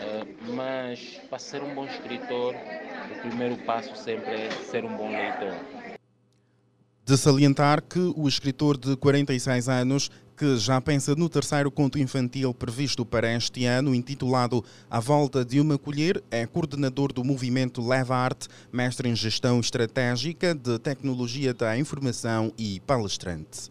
É, 0.01 0.25
mas 0.53 1.21
para 1.29 1.39
ser 1.39 1.63
um 1.63 1.73
bom 1.75 1.85
escritor, 1.85 2.55
o 2.55 3.21
primeiro 3.21 3.57
passo 3.59 3.95
sempre 3.97 4.47
é 4.47 4.51
ser 4.51 4.85
um 4.85 4.95
bom 4.97 5.09
leitor. 5.15 5.55
De 7.07 7.19
salientar 7.19 7.83
que 7.83 7.99
o 8.17 8.27
escritor 8.27 8.79
de 8.79 8.97
46 8.97 9.69
anos 9.69 10.11
que 10.35 10.57
já 10.57 10.81
pensa 10.81 11.15
no 11.15 11.29
terceiro 11.29 11.71
conto 11.71 11.99
infantil 11.99 12.55
previsto 12.55 13.05
para 13.05 13.31
este 13.35 13.67
ano, 13.67 13.95
intitulado 13.95 14.65
A 14.91 15.01
Volta 15.01 15.45
de 15.45 15.61
uma 15.61 15.77
Colher, 15.77 16.25
é 16.31 16.47
coordenador 16.47 17.13
do 17.13 17.23
movimento 17.23 17.87
Leva 17.87 18.17
Arte, 18.17 18.49
mestre 18.73 19.07
em 19.07 19.15
gestão 19.15 19.61
estratégica 19.61 20.55
de 20.55 20.79
tecnologia 20.79 21.53
da 21.53 21.77
informação 21.77 22.51
e 22.57 22.81
palestrante. 22.81 23.71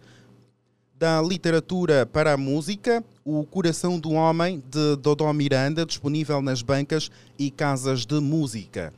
Da 0.94 1.20
literatura 1.20 2.06
para 2.06 2.34
a 2.34 2.38
música, 2.38 3.04
O 3.26 3.44
Coração 3.46 4.00
do 4.00 4.12
Homem, 4.12 4.64
de 4.70 4.96
Dodó 4.98 5.34
Miranda, 5.34 5.88
disponível 5.88 6.40
nas 6.40 6.62
bancas 6.62 7.10
e 7.40 7.50
casas 7.50 8.06
de 8.06 8.20
música 8.20 8.94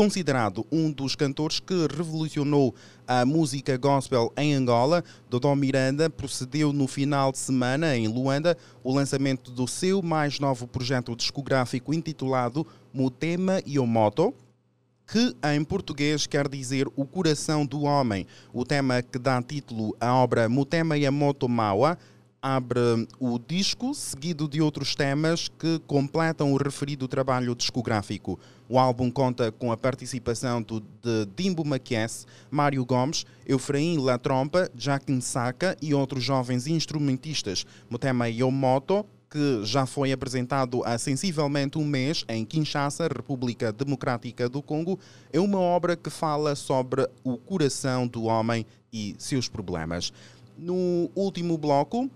considerado 0.00 0.66
um 0.72 0.90
dos 0.90 1.14
cantores 1.14 1.60
que 1.60 1.74
revolucionou 1.94 2.74
a 3.06 3.26
música 3.26 3.76
gospel 3.76 4.32
em 4.34 4.54
Angola, 4.54 5.04
Dodô 5.28 5.54
Miranda 5.54 6.08
procedeu 6.08 6.72
no 6.72 6.86
final 6.88 7.30
de 7.30 7.36
semana 7.36 7.94
em 7.94 8.08
Luanda 8.08 8.56
o 8.82 8.94
lançamento 8.94 9.50
do 9.50 9.68
seu 9.68 10.00
mais 10.00 10.40
novo 10.40 10.66
projeto 10.66 11.14
discográfico 11.14 11.92
intitulado 11.92 12.66
Mutema 12.94 13.60
Yomoto, 13.68 14.32
que 15.06 15.36
em 15.52 15.62
português 15.62 16.26
quer 16.26 16.48
dizer 16.48 16.88
o 16.96 17.04
coração 17.04 17.66
do 17.66 17.82
homem. 17.82 18.26
O 18.54 18.64
tema 18.64 19.02
que 19.02 19.18
dá 19.18 19.42
título 19.42 19.94
à 20.00 20.14
obra 20.14 20.48
Mutema 20.48 20.96
Yamoto 20.96 21.46
Mawa 21.46 21.98
abre 22.42 22.80
o 23.18 23.38
disco, 23.38 23.94
seguido 23.94 24.48
de 24.48 24.62
outros 24.62 24.94
temas 24.94 25.48
que 25.48 25.78
completam 25.86 26.52
o 26.52 26.56
referido 26.56 27.06
trabalho 27.06 27.54
discográfico. 27.54 28.38
O 28.68 28.78
álbum 28.78 29.10
conta 29.10 29.50
com 29.50 29.72
a 29.72 29.76
participação 29.76 30.62
do, 30.62 30.80
de 30.80 31.26
Dimbo 31.36 31.64
Maquies, 31.64 32.26
Mário 32.50 32.84
Gomes, 32.84 33.26
Eufraim 33.46 33.98
La 33.98 34.16
Trompa, 34.16 34.70
Jack 34.74 35.10
Nsaka 35.10 35.76
e 35.82 35.92
outros 35.92 36.22
jovens 36.22 36.66
instrumentistas. 36.66 37.66
O 37.90 37.98
tema 37.98 38.28
Yomoto, 38.28 39.04
que 39.28 39.64
já 39.64 39.86
foi 39.86 40.12
apresentado 40.12 40.82
há 40.84 40.98
sensivelmente 40.98 41.78
um 41.78 41.84
mês 41.84 42.24
em 42.28 42.44
Kinshasa, 42.44 43.04
República 43.04 43.72
Democrática 43.72 44.48
do 44.48 44.62
Congo, 44.62 44.98
é 45.32 45.38
uma 45.38 45.58
obra 45.58 45.96
que 45.96 46.10
fala 46.10 46.54
sobre 46.54 47.08
o 47.22 47.36
coração 47.36 48.06
do 48.06 48.24
homem 48.24 48.64
e 48.92 49.14
seus 49.18 49.48
problemas. 49.48 50.12
No 50.58 51.10
último 51.14 51.56
bloco, 51.56 52.10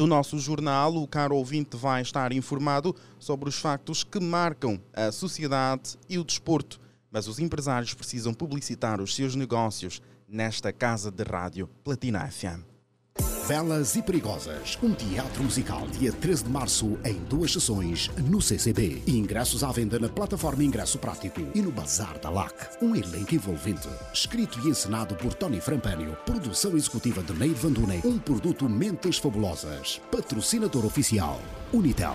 do 0.00 0.06
nosso 0.06 0.38
jornal, 0.38 0.96
o 0.96 1.06
caro 1.06 1.36
ouvinte 1.36 1.76
vai 1.76 2.00
estar 2.00 2.32
informado 2.32 2.96
sobre 3.18 3.50
os 3.50 3.56
factos 3.56 4.02
que 4.02 4.18
marcam 4.18 4.80
a 4.94 5.12
sociedade 5.12 5.98
e 6.08 6.18
o 6.18 6.24
desporto. 6.24 6.80
Mas 7.10 7.28
os 7.28 7.38
empresários 7.38 7.92
precisam 7.92 8.32
publicitar 8.32 8.98
os 8.98 9.14
seus 9.14 9.34
negócios 9.34 10.00
nesta 10.26 10.72
casa 10.72 11.10
de 11.10 11.22
rádio 11.22 11.68
Platina 11.84 12.26
FM. 12.30 12.69
Belas 13.50 13.96
e 13.96 14.02
Perigosas, 14.02 14.78
um 14.80 14.94
teatro 14.94 15.42
musical 15.42 15.84
dia 15.98 16.12
13 16.12 16.44
de 16.44 16.50
março 16.50 16.96
em 17.04 17.14
duas 17.14 17.52
sessões 17.52 18.08
no 18.16 18.40
CCB. 18.40 19.02
Ingressos 19.08 19.64
à 19.64 19.72
venda 19.72 19.98
na 19.98 20.08
plataforma 20.08 20.62
Ingresso 20.62 21.00
Prático 21.00 21.40
e 21.52 21.60
no 21.60 21.72
Bazar 21.72 22.16
da 22.20 22.30
LAC. 22.30 22.54
Um 22.80 22.94
elenco 22.94 23.34
envolvente, 23.34 23.88
escrito 24.14 24.60
e 24.60 24.68
encenado 24.68 25.16
por 25.16 25.34
Tony 25.34 25.60
Frampânio, 25.60 26.16
produção 26.24 26.76
executiva 26.76 27.24
de 27.24 27.32
Neide 27.32 27.56
Vandune, 27.56 28.00
um 28.04 28.20
produto 28.20 28.68
Mentes 28.68 29.18
Fabulosas, 29.18 30.00
patrocinador 30.12 30.86
oficial, 30.86 31.40
Unitel. 31.72 32.14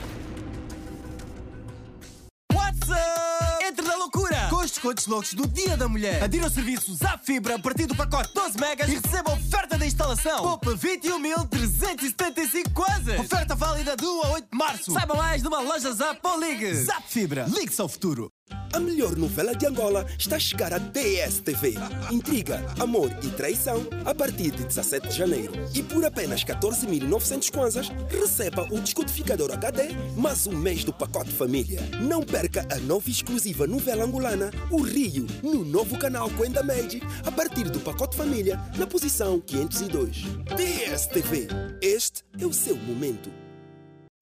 Descontos 4.94 5.08
loucos 5.08 5.34
do 5.34 5.48
Dia 5.48 5.75
da 5.75 5.88
Mulher. 5.88 6.22
Adira 6.22 6.44
ao 6.44 6.50
serviço 6.50 6.94
Zap 6.94 7.25
Fibra 7.25 7.56
a 7.56 7.60
partir 7.60 7.88
do 7.88 7.96
pacote 7.96 8.30
12 8.34 8.60
megas 8.60 8.88
e 8.89 8.96
receba 8.96 9.34
oferta 9.34 9.77
da 9.77 9.86
instalação. 9.86 10.44
Poupa 10.44 10.75
21.375 10.75 12.74
quase. 12.74 13.18
Oferta 13.18 13.56
válida 13.56 13.96
do 13.96 14.22
a 14.24 14.30
8 14.34 14.48
de 14.51 14.58
março. 14.58 14.92
Saiba 14.92 15.15
mais 15.15 15.42
numa 15.42 15.60
loja 15.62 15.92
Zap 15.94 16.20
ou 16.24 16.39
ligue. 16.39 16.74
Zap 16.74 17.04
Fibra. 17.08 17.46
Ligue-se 17.48 17.82
ao 17.82 17.89
futuro. 17.89 18.35
A 18.75 18.79
melhor 18.82 19.15
novela 19.15 19.55
de 19.55 19.65
Angola 19.65 20.05
está 20.20 20.36
a 20.36 20.39
chegar 20.39 20.74
à 20.74 20.77
DSTV. 20.77 21.75
Intriga, 22.12 22.62
amor 22.77 23.10
e 23.24 23.29
traição 23.29 23.88
a 24.03 24.13
partir 24.13 24.51
de 24.51 24.65
17 24.65 25.08
de 25.08 25.15
janeiro. 25.15 25.53
E 25.74 25.82
por 25.82 26.03
apenas 26.03 26.44
14.900 26.44 27.51
kwanzas, 27.53 27.88
receba 28.10 28.67
o 28.70 28.82
descodificador 28.82 29.53
HD 29.53 29.96
mais 30.17 30.46
um 30.46 30.58
mês 30.58 30.84
do 30.84 30.91
pacote 30.91 31.32
família. 31.32 31.79
Não 32.01 32.22
perca 32.22 32.67
a 32.70 32.77
nova 32.79 33.10
exclusiva 33.10 33.65
novela 33.65 34.03
angolana, 34.03 34.51
O 34.70 34.82
Rio, 34.82 35.25
no 35.41 35.63
novo 35.63 35.98
canal 35.98 36.29
Quenda 36.32 36.62
Made, 36.62 37.01
a 37.25 37.32
partir 37.32 37.70
do 37.70 37.79
pacote 37.79 38.17
família, 38.17 38.60
na 38.77 38.86
posição 38.86 39.39
502. 39.39 40.24
DSTV. 40.53 41.48
Este 41.82 42.25
é 42.38 42.46
o 42.46 42.51
seu 42.51 42.75
momento. 42.75 43.45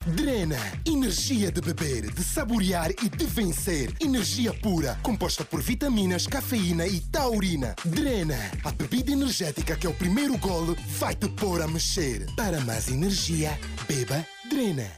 Drena, 0.06 0.58
energia 0.86 1.50
de 1.50 1.62
beber, 1.62 2.12
de 2.12 2.24
saborear 2.24 2.92
e 2.92 3.08
de 3.08 3.26
vencer. 3.26 3.94
Energia 4.02 4.54
pura, 4.54 5.00
composta 5.02 5.46
por 5.46 5.62
vitaminas, 5.62 6.28
cafeína 6.28 6.86
e 6.86 7.00
taurina. 7.00 7.74
Drena, 7.86 8.38
a 8.66 8.72
bebida 8.72 9.12
energética 9.12 9.78
que 9.78 9.88
é 9.88 9.90
o 9.90 9.94
primeiro 9.94 10.38
golo 10.38 10.76
vai 11.00 11.16
te 11.16 11.30
pôr 11.30 11.62
a 11.62 11.68
mexer. 11.68 12.26
Para 12.36 12.60
mais 12.62 12.90
energia, 12.90 13.58
beba 13.88 14.26
Drena. 14.50 14.92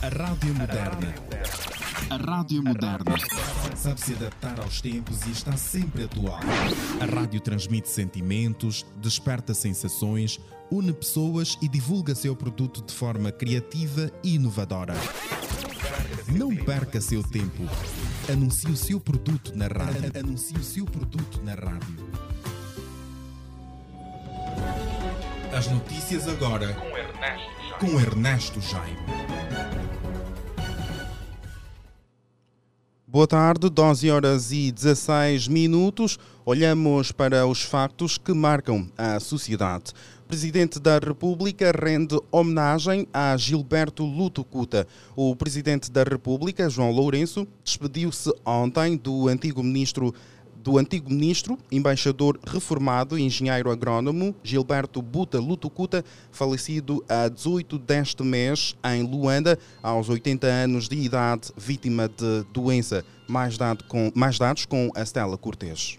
A 0.00 0.08
Rádio 0.08 0.54
Moderna. 0.54 1.14
A 2.10 2.16
Rádio 2.16 2.64
Moderna 2.64 3.14
sabe 3.76 4.00
se 4.00 4.14
adaptar 4.14 4.58
aos 4.58 4.80
tempos 4.80 5.26
e 5.26 5.30
está 5.32 5.54
sempre 5.56 6.04
atual. 6.04 6.40
A 6.98 7.04
rádio 7.04 7.40
transmite 7.40 7.90
sentimentos, 7.90 8.86
desperta 8.96 9.52
sensações, 9.52 10.40
une 10.70 10.92
pessoas 10.92 11.56
e 11.62 11.68
divulga 11.68 12.14
seu 12.14 12.36
produto 12.36 12.82
de 12.82 12.92
forma 12.92 13.32
criativa 13.32 14.10
e 14.22 14.34
inovadora. 14.34 14.94
Não 16.28 16.54
perca 16.54 17.00
seu 17.00 17.22
tempo. 17.22 17.62
Anuncie 18.30 18.70
o 18.70 18.76
seu 18.76 19.00
produto 19.00 19.52
na 19.56 19.66
rádio. 19.66 20.12
Anuncie 20.18 20.56
o 20.56 20.62
seu 20.62 20.84
produto 20.84 21.40
na 21.42 21.54
rádio. 21.54 21.96
As 25.56 25.68
notícias 25.68 26.28
agora 26.28 26.74
com 26.74 26.96
Ernesto 26.96 27.40
Jaime. 27.60 27.78
com 27.80 28.00
Ernesto 28.00 28.60
Jaime. 28.60 28.98
Boa 33.06 33.26
tarde, 33.26 33.70
12 33.70 34.10
horas 34.10 34.52
e 34.52 34.70
16 34.70 35.48
minutos. 35.48 36.18
Olhamos 36.44 37.10
para 37.10 37.46
os 37.46 37.62
factos 37.62 38.18
que 38.18 38.34
marcam 38.34 38.86
a 38.98 39.18
sociedade. 39.18 39.94
Presidente 40.28 40.78
da 40.78 40.98
República 40.98 41.72
rende 41.72 42.20
homenagem 42.30 43.08
a 43.14 43.34
Gilberto 43.38 44.04
Lutucuta. 44.04 44.86
O 45.16 45.34
Presidente 45.34 45.90
da 45.90 46.02
República, 46.02 46.68
João 46.68 46.90
Lourenço, 46.90 47.48
despediu-se 47.64 48.30
ontem 48.44 48.98
do 48.98 49.26
antigo 49.26 49.62
ministro 49.62 50.14
do 50.62 50.76
antigo 50.76 51.08
ministro, 51.08 51.56
embaixador 51.72 52.38
reformado 52.46 53.18
e 53.18 53.22
engenheiro 53.22 53.70
agrónomo 53.70 54.34
Gilberto 54.42 55.00
Buta 55.00 55.38
Lutucuta, 55.38 56.04
falecido 56.30 57.02
a 57.08 57.28
18 57.28 57.78
deste 57.78 58.22
mês 58.22 58.76
em 58.84 59.02
Luanda, 59.04 59.58
aos 59.82 60.10
80 60.10 60.46
anos 60.46 60.90
de 60.90 60.96
idade, 60.96 61.50
vítima 61.56 62.06
de 62.06 62.44
doença. 62.52 63.02
Mais, 63.26 63.56
dado 63.56 63.82
com, 63.84 64.12
mais 64.14 64.38
dados 64.38 64.66
com 64.66 64.90
a 64.94 65.02
Stella 65.02 65.38
Cortes. 65.38 65.98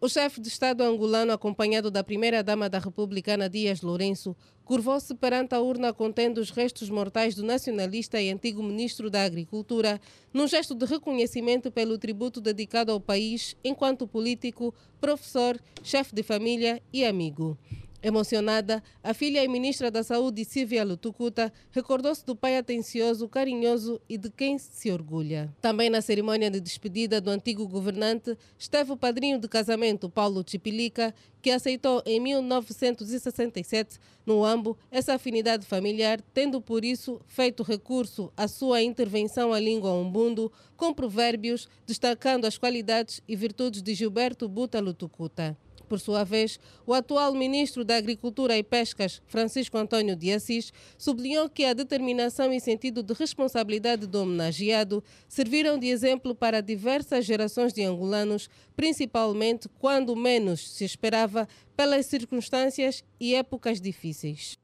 O 0.00 0.08
chefe 0.08 0.40
de 0.40 0.46
Estado 0.46 0.84
angolano, 0.84 1.32
acompanhado 1.32 1.90
da 1.90 2.04
primeira-dama 2.04 2.68
da 2.68 2.78
República, 2.78 3.34
Ana 3.34 3.48
Dias 3.48 3.82
Lourenço, 3.82 4.36
curvou-se 4.64 5.12
perante 5.12 5.56
a 5.56 5.60
urna 5.60 5.92
contendo 5.92 6.38
os 6.38 6.50
restos 6.50 6.88
mortais 6.88 7.34
do 7.34 7.42
nacionalista 7.42 8.20
e 8.20 8.30
antigo 8.30 8.62
ministro 8.62 9.10
da 9.10 9.24
Agricultura, 9.24 10.00
num 10.32 10.46
gesto 10.46 10.72
de 10.72 10.86
reconhecimento 10.86 11.68
pelo 11.68 11.98
tributo 11.98 12.40
dedicado 12.40 12.92
ao 12.92 13.00
país 13.00 13.56
enquanto 13.64 14.06
político, 14.06 14.72
professor, 15.00 15.60
chefe 15.82 16.14
de 16.14 16.22
família 16.22 16.80
e 16.92 17.04
amigo. 17.04 17.58
Emocionada, 18.00 18.80
a 19.02 19.12
filha 19.12 19.42
e 19.42 19.48
ministra 19.48 19.90
da 19.90 20.04
Saúde, 20.04 20.44
Silvia 20.44 20.84
Lutucuta, 20.84 21.52
recordou-se 21.72 22.24
do 22.24 22.36
pai 22.36 22.56
atencioso, 22.56 23.28
carinhoso 23.28 24.00
e 24.08 24.16
de 24.16 24.30
quem 24.30 24.56
se 24.56 24.92
orgulha. 24.92 25.52
Também 25.60 25.90
na 25.90 26.00
cerimônia 26.00 26.48
de 26.48 26.60
despedida 26.60 27.20
do 27.20 27.28
antigo 27.28 27.66
governante, 27.66 28.38
esteve 28.56 28.92
o 28.92 28.96
padrinho 28.96 29.36
de 29.40 29.48
casamento, 29.48 30.08
Paulo 30.08 30.44
Chipilica, 30.46 31.12
que 31.42 31.50
aceitou 31.50 32.00
em 32.06 32.20
1967, 32.20 33.98
no 34.24 34.44
AMBO, 34.44 34.78
essa 34.92 35.14
afinidade 35.14 35.66
familiar, 35.66 36.20
tendo 36.32 36.60
por 36.60 36.84
isso 36.84 37.20
feito 37.26 37.64
recurso 37.64 38.32
à 38.36 38.46
sua 38.46 38.80
intervenção 38.80 39.52
à 39.52 39.58
língua 39.58 39.92
umbundo, 39.92 40.52
com 40.76 40.94
provérbios, 40.94 41.68
destacando 41.84 42.44
as 42.44 42.56
qualidades 42.56 43.20
e 43.26 43.34
virtudes 43.34 43.82
de 43.82 43.92
Gilberto 43.92 44.48
Buta 44.48 44.78
Lutucuta. 44.78 45.56
Por 45.88 45.98
sua 45.98 46.22
vez, 46.22 46.60
o 46.86 46.92
atual 46.92 47.32
ministro 47.34 47.84
da 47.84 47.96
Agricultura 47.96 48.56
e 48.56 48.62
Pescas, 48.62 49.22
Francisco 49.26 49.78
Antônio 49.78 50.14
de 50.14 50.30
Assis, 50.32 50.72
sublinhou 50.98 51.48
que 51.48 51.64
a 51.64 51.72
determinação 51.72 52.52
e 52.52 52.60
sentido 52.60 53.02
de 53.02 53.14
responsabilidade 53.14 54.06
do 54.06 54.20
homenageado 54.20 55.02
serviram 55.26 55.78
de 55.78 55.86
exemplo 55.86 56.34
para 56.34 56.60
diversas 56.60 57.24
gerações 57.24 57.72
de 57.72 57.82
angolanos, 57.82 58.50
principalmente 58.76 59.68
quando 59.78 60.14
menos 60.14 60.74
se 60.74 60.84
esperava 60.84 61.48
pelas 61.74 62.06
circunstâncias 62.06 63.02
e 63.18 63.34
épocas 63.34 63.80
difíceis. 63.80 64.58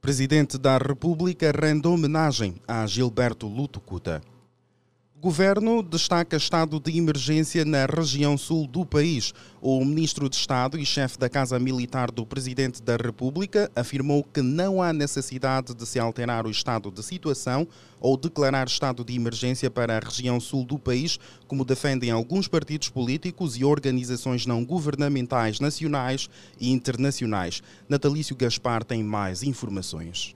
Presidente 0.00 0.58
da 0.58 0.78
República 0.78 1.52
rende 1.52 1.86
homenagem 1.86 2.56
a 2.66 2.86
Gilberto 2.86 3.46
Lutucuta. 3.46 4.20
Governo 5.22 5.84
destaca 5.84 6.36
estado 6.36 6.80
de 6.80 6.98
emergência 6.98 7.64
na 7.64 7.86
região 7.86 8.36
sul 8.36 8.66
do 8.66 8.84
país. 8.84 9.32
O 9.60 9.84
ministro 9.84 10.28
de 10.28 10.34
Estado 10.34 10.76
e 10.76 10.84
chefe 10.84 11.16
da 11.16 11.28
Casa 11.28 11.60
Militar 11.60 12.10
do 12.10 12.26
Presidente 12.26 12.82
da 12.82 12.96
República 12.96 13.70
afirmou 13.76 14.24
que 14.24 14.42
não 14.42 14.82
há 14.82 14.92
necessidade 14.92 15.76
de 15.76 15.86
se 15.86 16.00
alterar 16.00 16.44
o 16.44 16.50
estado 16.50 16.90
de 16.90 17.04
situação 17.04 17.68
ou 18.00 18.16
declarar 18.16 18.66
estado 18.66 19.04
de 19.04 19.14
emergência 19.14 19.70
para 19.70 19.96
a 19.96 20.00
região 20.00 20.40
sul 20.40 20.64
do 20.64 20.76
país, 20.76 21.20
como 21.46 21.64
defendem 21.64 22.10
alguns 22.10 22.48
partidos 22.48 22.88
políticos 22.88 23.56
e 23.56 23.64
organizações 23.64 24.44
não 24.44 24.64
governamentais 24.64 25.60
nacionais 25.60 26.28
e 26.60 26.72
internacionais. 26.72 27.62
Natalício 27.88 28.34
Gaspar 28.34 28.82
tem 28.82 29.04
mais 29.04 29.44
informações 29.44 30.34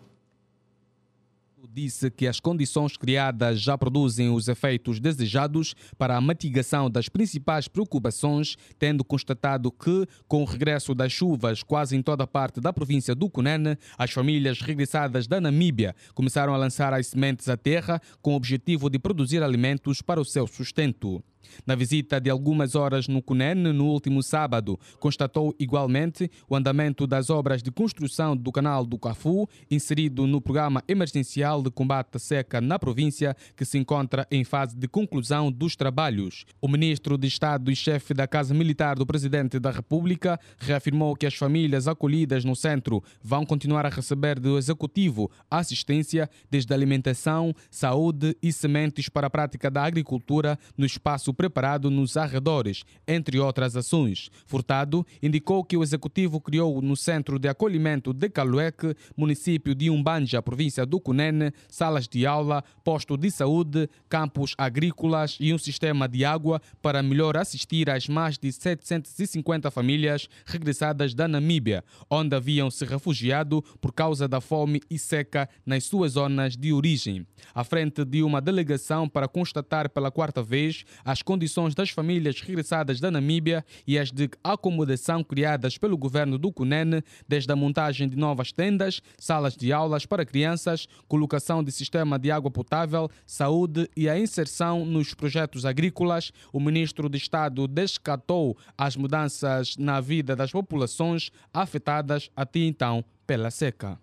disse 1.77 2.11
que 2.11 2.27
as 2.27 2.41
condições 2.41 2.97
criadas 2.97 3.61
já 3.61 3.77
produzem 3.77 4.31
os 4.31 4.49
efeitos 4.49 4.99
desejados 4.99 5.75
para 5.99 6.17
a 6.17 6.21
mitigação 6.23 6.91
das 6.91 7.07
principais 7.07 7.69
preocupações, 7.69 8.57
tendo 8.79 9.05
constatado 9.05 9.71
que, 9.71 10.07
com 10.27 10.41
o 10.41 10.47
regresso 10.47 10.95
das 10.95 11.13
chuvas 11.13 11.63
quase 11.63 11.95
em 11.95 12.01
toda 12.01 12.27
parte 12.27 12.63
da 12.63 12.73
província 12.73 13.15
do 13.15 13.29
Cunene, 13.29 13.77
as 13.99 14.11
famílias 14.11 14.63
regressadas 14.63 15.27
da 15.27 15.39
Namíbia 15.39 15.95
começaram 16.15 16.55
a 16.55 16.57
lançar 16.57 16.95
as 16.95 17.09
sementes 17.09 17.47
à 17.47 17.59
terra 17.59 18.01
com 18.23 18.33
o 18.33 18.37
objetivo 18.37 18.89
de 18.89 18.99
produzir 18.99 19.43
alimentos 19.43 20.01
para 20.01 20.19
o 20.19 20.25
seu 20.25 20.47
sustento. 20.47 21.23
Na 21.67 21.75
visita 21.75 22.21
de 22.21 22.31
algumas 22.31 22.75
horas 22.75 23.09
no 23.09 23.23
Cunene, 23.23 23.73
no 23.73 23.87
último 23.87 24.23
sábado, 24.23 24.79
constatou 24.99 25.55
igualmente 25.59 26.31
o 26.49 26.57
andamento 26.57 27.07
das 27.07 27.31
obras 27.31 27.63
de 27.63 27.71
construção 27.71 28.37
do 28.37 28.53
canal 28.53 28.85
do 28.85 28.99
Cafu, 28.99 29.49
inserido 29.71 30.27
no 30.27 30.41
programa 30.41 30.83
emergencial 30.89 31.63
de 31.63 31.71
combate 31.71 32.17
à 32.17 32.19
seca 32.19 32.61
na 32.61 32.79
província, 32.79 33.37
que 33.57 33.65
se 33.65 33.79
encontra 33.79 34.27
em 34.31 34.45
fase 34.45 34.77
de 34.77 34.89
conclusão 34.89 35.51
dos 35.51 35.77
trabalhos. 35.77 36.45
O 36.61 36.69
ministro 36.69 37.19
de 37.19 37.27
Estado 37.27 37.71
e 37.71 37.77
chefe 37.77 38.15
da 38.15 38.27
Casa 38.27 38.55
Militar 38.55 38.97
do 38.97 39.07
Presidente 39.07 39.59
da 39.59 39.71
República 39.71 40.39
reafirmou 40.59 41.15
que 41.15 41.27
as 41.27 41.35
famílias 41.35 41.89
acolhidas 41.89 42.45
no 42.45 42.57
centro 42.57 43.03
vão 43.23 43.45
continuar 43.45 43.87
a 43.87 43.91
receber 43.91 44.39
do 44.39 44.59
Executivo 44.59 45.31
assistência 45.51 46.29
desde 46.51 46.73
alimentação, 46.73 47.55
saúde 47.71 48.37
e 48.43 48.53
sementes 48.53 49.09
para 49.09 49.27
a 49.27 49.31
prática 49.31 49.71
da 49.71 49.85
agricultura 49.85 50.59
no 50.77 50.87
espaço 50.87 51.33
preparado 51.37 51.91
nos 51.91 52.17
arredores, 52.17 52.85
entre 53.07 53.39
outras 53.39 53.77
ações. 53.77 54.31
Furtado 54.47 55.07
indicou 55.23 55.63
que 55.63 55.77
o 55.77 55.83
executivo 55.83 56.41
criou 56.41 56.81
no 56.81 56.97
Centro 56.97 57.39
de 57.39 57.49
Acolhimento 57.49 58.13
de 58.13 58.29
Calueque, 58.29 58.95
município 59.17 59.75
de 59.75 59.91
Umbanja, 59.91 60.43
província 60.43 60.87
do 60.87 60.99
Cunene, 60.99 61.53
salas 61.69 62.09
de 62.09 62.27
aula, 62.27 62.65
posto 62.83 63.17
de 63.17 63.31
saúde, 63.31 63.89
campos 64.09 64.55
agrícolas 64.57 65.37
e 65.39 65.53
um 65.53 65.59
sistema 65.59 66.09
de 66.09 66.25
água 66.25 66.61
para 66.81 67.03
melhor 67.03 67.37
assistir 67.37 67.91
às 67.91 68.09
mais 68.09 68.39
de 68.39 68.51
750 68.51 69.71
famílias 69.71 70.29
regressadas 70.45 71.15
da 71.15 71.29
Namíbia, 71.29 71.85
onde 72.09 72.35
haviam 72.35 72.71
se 72.71 72.85
refugiado 72.85 73.63
por 73.81 73.93
causa 73.93 74.27
da 74.27 74.41
fome 74.41 74.81
e 74.91 74.99
seca 74.99 75.49
nas 75.65 75.85
suas 75.85 76.13
zonas 76.13 76.57
de 76.57 76.73
origem. 76.73 77.27
À 77.55 77.65
frente 77.65 78.05
de 78.05 78.23
uma 78.23 78.41
delegação 78.41 79.09
para 79.09 79.29
constatar 79.29 79.91
pela 79.91 80.11
quarta 80.11 80.43
vez 80.43 80.85
as 81.05 81.23
condições 81.27 81.75
das 81.75 81.91
famílias 81.91 82.41
regressadas 82.41 83.01
da 83.01 83.11
Namíbia 83.11 83.65
e 83.85 83.99
as 83.99 84.13
de 84.13 84.31
acomodação 84.43 85.25
criadas 85.25 85.77
pelo 85.77 85.99
governo 85.99 86.39
do 86.39 86.53
Cunene, 86.53 87.03
desde 87.29 87.53
a 87.53 87.57
montagem 87.57 88.09
de 88.09 88.17
novas 88.17 88.53
tendas, 88.53 89.03
salas 89.19 89.57
de 89.57 89.73
aulas 89.73 90.07
para 90.07 90.25
crianças, 90.25 90.87
colocação 91.09 91.65
de 91.65 91.73
sistema 91.73 92.17
de 92.17 92.31
água 92.31 92.51
potável, 92.51 93.11
saúde 93.27 93.91
e 93.97 94.09
a 94.09 94.19
inserção 94.19 94.87
nos 94.87 95.13
projetos 95.13 95.67
agrícolas, 95.67 96.31
o 96.53 96.61
ministro 96.61 97.09
de 97.09 97.19
Estado 97.19 97.67
descatou 97.67 98.57
as 98.79 98.95
mudanças 98.95 99.77
na 99.77 100.01
vida 100.01 100.37
das 100.37 100.53
populações 100.53 101.31
afetadas 101.53 102.31
até 102.37 102.61
então 102.61 103.05
pela 103.27 103.51
seca. 103.51 103.99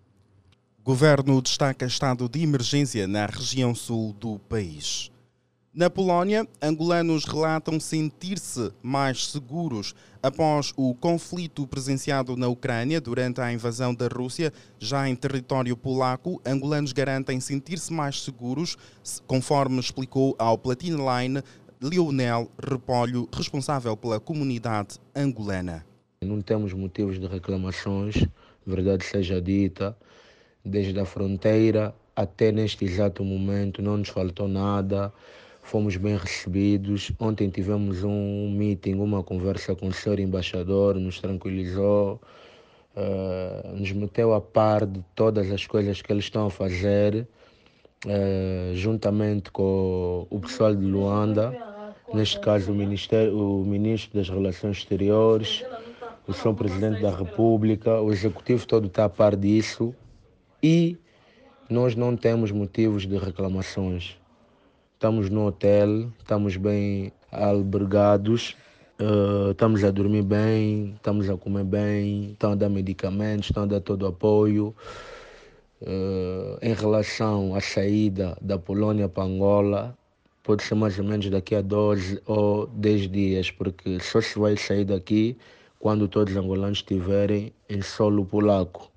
Governo 0.84 1.40
destaca 1.40 1.86
estado 1.86 2.28
de 2.28 2.42
emergência 2.42 3.08
na 3.08 3.24
região 3.24 3.74
sul 3.74 4.12
do 4.12 4.38
país. 4.38 5.13
Na 5.74 5.90
Polónia, 5.90 6.46
angolanos 6.62 7.24
relatam 7.24 7.80
sentir-se 7.80 8.72
mais 8.80 9.26
seguros 9.26 9.92
após 10.22 10.72
o 10.76 10.94
conflito 10.94 11.66
presenciado 11.66 12.36
na 12.36 12.46
Ucrânia 12.46 13.00
durante 13.00 13.40
a 13.40 13.52
invasão 13.52 13.92
da 13.92 14.06
Rússia. 14.06 14.52
Já 14.78 15.08
em 15.08 15.16
território 15.16 15.76
polaco, 15.76 16.40
angolanos 16.46 16.92
garantem 16.92 17.40
sentir-se 17.40 17.92
mais 17.92 18.22
seguros, 18.22 18.76
conforme 19.26 19.80
explicou 19.80 20.36
ao 20.38 20.56
Platina 20.56 20.96
Line 20.96 21.42
Lionel 21.82 22.48
Repolho, 22.56 23.28
responsável 23.32 23.96
pela 23.96 24.20
comunidade 24.20 25.00
angolana. 25.12 25.84
Não 26.22 26.40
temos 26.40 26.72
motivos 26.72 27.18
de 27.18 27.26
reclamações, 27.26 28.24
verdade 28.64 29.04
seja 29.04 29.42
dita, 29.42 29.98
desde 30.64 31.00
a 31.00 31.04
fronteira 31.04 31.92
até 32.14 32.52
neste 32.52 32.84
exato 32.84 33.24
momento 33.24 33.82
não 33.82 33.96
nos 33.96 34.08
faltou 34.08 34.46
nada 34.46 35.12
fomos 35.64 35.96
bem 35.96 36.16
recebidos. 36.16 37.10
Ontem 37.18 37.48
tivemos 37.48 38.04
um 38.04 38.50
meeting, 38.50 38.94
uma 38.94 39.22
conversa 39.22 39.74
com 39.74 39.88
o 39.88 39.92
senhor 39.92 40.20
embaixador, 40.20 40.94
nos 40.96 41.18
tranquilizou, 41.18 42.20
uh, 42.94 43.76
nos 43.76 43.90
meteu 43.92 44.34
a 44.34 44.40
par 44.40 44.86
de 44.86 45.02
todas 45.14 45.50
as 45.50 45.66
coisas 45.66 46.00
que 46.00 46.12
eles 46.12 46.24
estão 46.24 46.46
a 46.46 46.50
fazer, 46.50 47.26
uh, 48.04 48.74
juntamente 48.74 49.50
com 49.50 50.26
o 50.30 50.38
pessoal 50.38 50.76
de 50.76 50.84
Luanda, 50.84 51.52
neste 52.12 52.38
caso 52.40 52.70
o, 52.70 52.74
Ministério, 52.74 53.36
o 53.36 53.64
Ministro 53.64 54.18
das 54.18 54.28
Relações 54.28 54.76
Exteriores, 54.76 55.64
o 56.28 56.32
Sr. 56.32 56.54
Presidente 56.54 57.00
da 57.00 57.10
República, 57.10 58.00
o 58.00 58.12
Executivo 58.12 58.66
todo 58.66 58.86
está 58.86 59.06
a 59.06 59.08
par 59.08 59.34
disso 59.34 59.94
e 60.62 60.96
nós 61.70 61.96
não 61.96 62.14
temos 62.14 62.50
motivos 62.50 63.06
de 63.06 63.16
reclamações. 63.16 64.18
Estamos 64.94 65.28
no 65.28 65.48
hotel, 65.48 66.10
estamos 66.18 66.56
bem 66.56 67.12
albergados, 67.30 68.56
uh, 68.98 69.50
estamos 69.50 69.84
a 69.84 69.90
dormir 69.90 70.22
bem, 70.22 70.94
estamos 70.94 71.28
a 71.28 71.36
comer 71.36 71.64
bem, 71.64 72.30
estão 72.30 72.52
a 72.52 72.54
dar 72.54 72.70
medicamentos, 72.70 73.50
estão 73.50 73.64
a 73.64 73.66
dar 73.66 73.80
todo 73.80 74.04
o 74.04 74.06
apoio. 74.06 74.74
Uh, 75.82 76.56
em 76.62 76.72
relação 76.72 77.54
à 77.54 77.60
saída 77.60 78.38
da 78.40 78.56
Polônia 78.56 79.08
para 79.08 79.24
Angola, 79.24 79.98
pode 80.42 80.62
ser 80.62 80.76
mais 80.76 80.98
ou 80.98 81.04
menos 81.04 81.28
daqui 81.28 81.56
a 81.56 81.60
12 81.60 82.22
ou 82.24 82.66
10 82.68 83.10
dias, 83.10 83.50
porque 83.50 83.98
só 84.00 84.20
se 84.20 84.38
vai 84.38 84.56
sair 84.56 84.84
daqui 84.84 85.36
quando 85.80 86.08
todos 86.08 86.32
os 86.32 86.40
angolanos 86.40 86.78
estiverem 86.78 87.52
em 87.68 87.82
solo 87.82 88.24
polaco. 88.24 88.93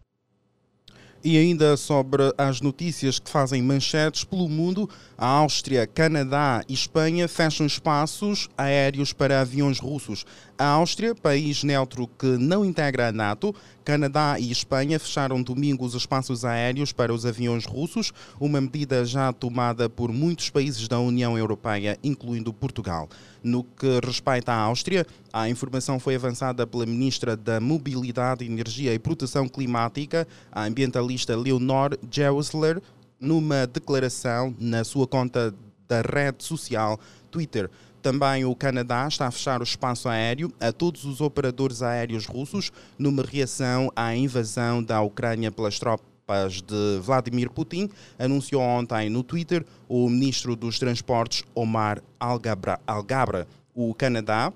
E 1.24 1.38
ainda 1.38 1.76
sobre 1.76 2.34
as 2.38 2.62
notícias 2.62 3.20
que 3.20 3.30
fazem 3.30 3.62
manchetes 3.62 4.24
pelo 4.24 4.48
mundo, 4.48 4.90
a 5.18 5.26
Áustria, 5.26 5.88
Canadá 5.88 6.64
e 6.70 6.74
Espanha 6.74 7.28
fecham 7.28 7.66
espaços 7.66 8.48
aéreos 8.58 9.14
para 9.14 9.42
aviões 9.42 9.80
russos. 9.80 10.26
A 10.60 10.66
Áustria, 10.70 11.14
país 11.14 11.64
neutro 11.64 12.08
que 12.08 12.26
não 12.26 12.66
integra 12.66 13.10
a 13.10 13.12
NATO, 13.12 13.54
Canadá 13.86 14.40
e 14.40 14.52
Espanha 14.52 15.00
fecharam 15.00 15.44
domingo 15.44 15.86
os 15.86 15.94
espaços 15.94 16.44
aéreos 16.44 16.92
para 16.92 17.14
os 17.14 17.28
aviões 17.28 17.64
russos, 17.64 18.12
uma 18.40 18.60
medida 18.60 19.06
já 19.06 19.32
tomada 19.32 19.88
por 19.88 20.12
muitos 20.12 20.50
países 20.50 20.88
da 20.88 21.00
União 21.00 21.38
Europeia, 21.38 22.00
incluindo 22.04 22.52
Portugal. 22.52 23.08
No 23.44 23.64
que 23.64 24.00
respeita 24.04 24.52
à 24.52 24.62
Áustria, 24.62 25.06
a 25.32 25.48
informação 25.48 26.00
foi 26.00 26.16
avançada 26.16 26.66
pela 26.66 26.88
Ministra 26.88 27.38
da 27.38 27.60
Mobilidade, 27.60 28.44
Energia 28.44 28.96
e 28.96 28.98
Proteção 28.98 29.48
Climática, 29.48 30.28
a 30.52 30.64
ambientalista 30.64 31.38
Leonor 31.38 31.96
Geusler, 32.10 32.82
numa 33.20 33.68
declaração 33.68 34.56
na 34.58 34.84
sua 34.84 35.06
conta 35.06 35.54
da 35.88 36.02
rede 36.02 36.44
social 36.44 37.00
Twitter. 37.30 37.70
Também 38.08 38.46
o 38.46 38.56
Canadá 38.56 39.06
está 39.06 39.28
a 39.28 39.32
fechar 39.32 39.60
o 39.60 39.66
espaço 39.66 40.08
aéreo 40.08 40.50
a 40.62 40.72
todos 40.72 41.04
os 41.04 41.20
operadores 41.20 41.82
aéreos 41.82 42.26
russos 42.26 42.72
numa 42.98 43.22
reação 43.22 43.92
à 43.94 44.16
invasão 44.16 44.82
da 44.82 45.02
Ucrânia 45.02 45.52
pelas 45.52 45.78
tropas 45.78 46.62
de 46.62 47.00
Vladimir 47.02 47.50
Putin, 47.50 47.90
anunciou 48.18 48.62
ontem 48.62 49.10
no 49.10 49.24
Twitter 49.24 49.66
o 49.90 50.08
ministro 50.08 50.56
dos 50.56 50.80
Transportes 50.80 51.44
Omar 51.54 52.02
Algabra. 52.18 52.80
Algabra. 52.88 53.46
O 53.76 53.94
Canadá 53.94 54.54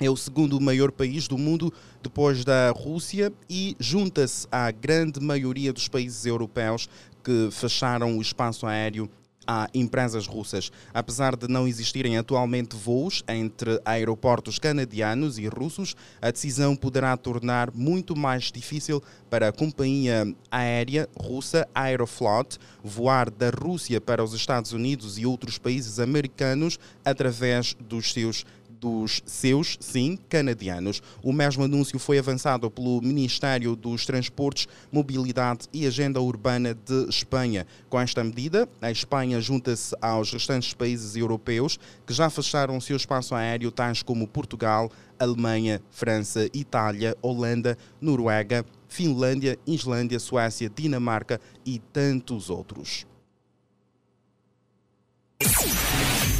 é 0.00 0.10
o 0.10 0.16
segundo 0.16 0.60
maior 0.60 0.90
país 0.90 1.28
do 1.28 1.38
mundo 1.38 1.72
depois 2.02 2.44
da 2.44 2.72
Rússia 2.72 3.32
e 3.48 3.76
junta-se 3.78 4.48
à 4.50 4.68
grande 4.72 5.20
maioria 5.20 5.72
dos 5.72 5.86
países 5.86 6.26
europeus 6.26 6.88
que 7.22 7.50
fecharam 7.52 8.18
o 8.18 8.20
espaço 8.20 8.66
aéreo 8.66 9.08
a 9.52 9.68
empresas 9.74 10.28
russas. 10.28 10.70
Apesar 10.94 11.34
de 11.34 11.48
não 11.48 11.66
existirem 11.66 12.16
atualmente 12.16 12.76
voos 12.76 13.24
entre 13.26 13.80
aeroportos 13.84 14.60
canadianos 14.60 15.38
e 15.38 15.48
russos, 15.48 15.96
a 16.22 16.30
decisão 16.30 16.76
poderá 16.76 17.16
tornar 17.16 17.72
muito 17.74 18.16
mais 18.16 18.52
difícil 18.52 19.02
para 19.28 19.48
a 19.48 19.52
companhia 19.52 20.32
aérea 20.52 21.08
russa 21.18 21.68
Aeroflot 21.74 22.58
voar 22.84 23.28
da 23.28 23.50
Rússia 23.50 24.00
para 24.00 24.22
os 24.22 24.34
Estados 24.34 24.72
Unidos 24.72 25.18
e 25.18 25.26
outros 25.26 25.58
países 25.58 25.98
americanos 25.98 26.78
através 27.04 27.74
dos 27.80 28.12
seus 28.12 28.44
dos 28.80 29.22
seus, 29.26 29.76
sim, 29.78 30.18
canadianos. 30.28 31.02
O 31.22 31.32
mesmo 31.32 31.64
anúncio 31.64 31.98
foi 31.98 32.18
avançado 32.18 32.70
pelo 32.70 33.00
Ministério 33.02 33.76
dos 33.76 34.06
Transportes, 34.06 34.66
Mobilidade 34.90 35.68
e 35.72 35.86
Agenda 35.86 36.20
Urbana 36.20 36.74
de 36.74 37.08
Espanha. 37.08 37.66
Com 37.88 38.00
esta 38.00 38.24
medida, 38.24 38.68
a 38.80 38.90
Espanha 38.90 39.40
junta-se 39.40 39.94
aos 40.00 40.32
restantes 40.32 40.72
países 40.72 41.14
europeus 41.14 41.78
que 42.06 42.14
já 42.14 42.30
fecharam 42.30 42.76
o 42.76 42.80
seu 42.80 42.96
espaço 42.96 43.34
aéreo, 43.34 43.70
tais 43.70 44.02
como 44.02 44.26
Portugal, 44.26 44.90
Alemanha, 45.18 45.82
França, 45.90 46.48
Itália, 46.54 47.14
Holanda, 47.20 47.76
Noruega, 48.00 48.64
Finlândia, 48.88 49.58
Islândia, 49.66 50.18
Suécia, 50.18 50.70
Dinamarca 50.74 51.38
e 51.64 51.78
tantos 51.92 52.48
outros. 52.48 53.06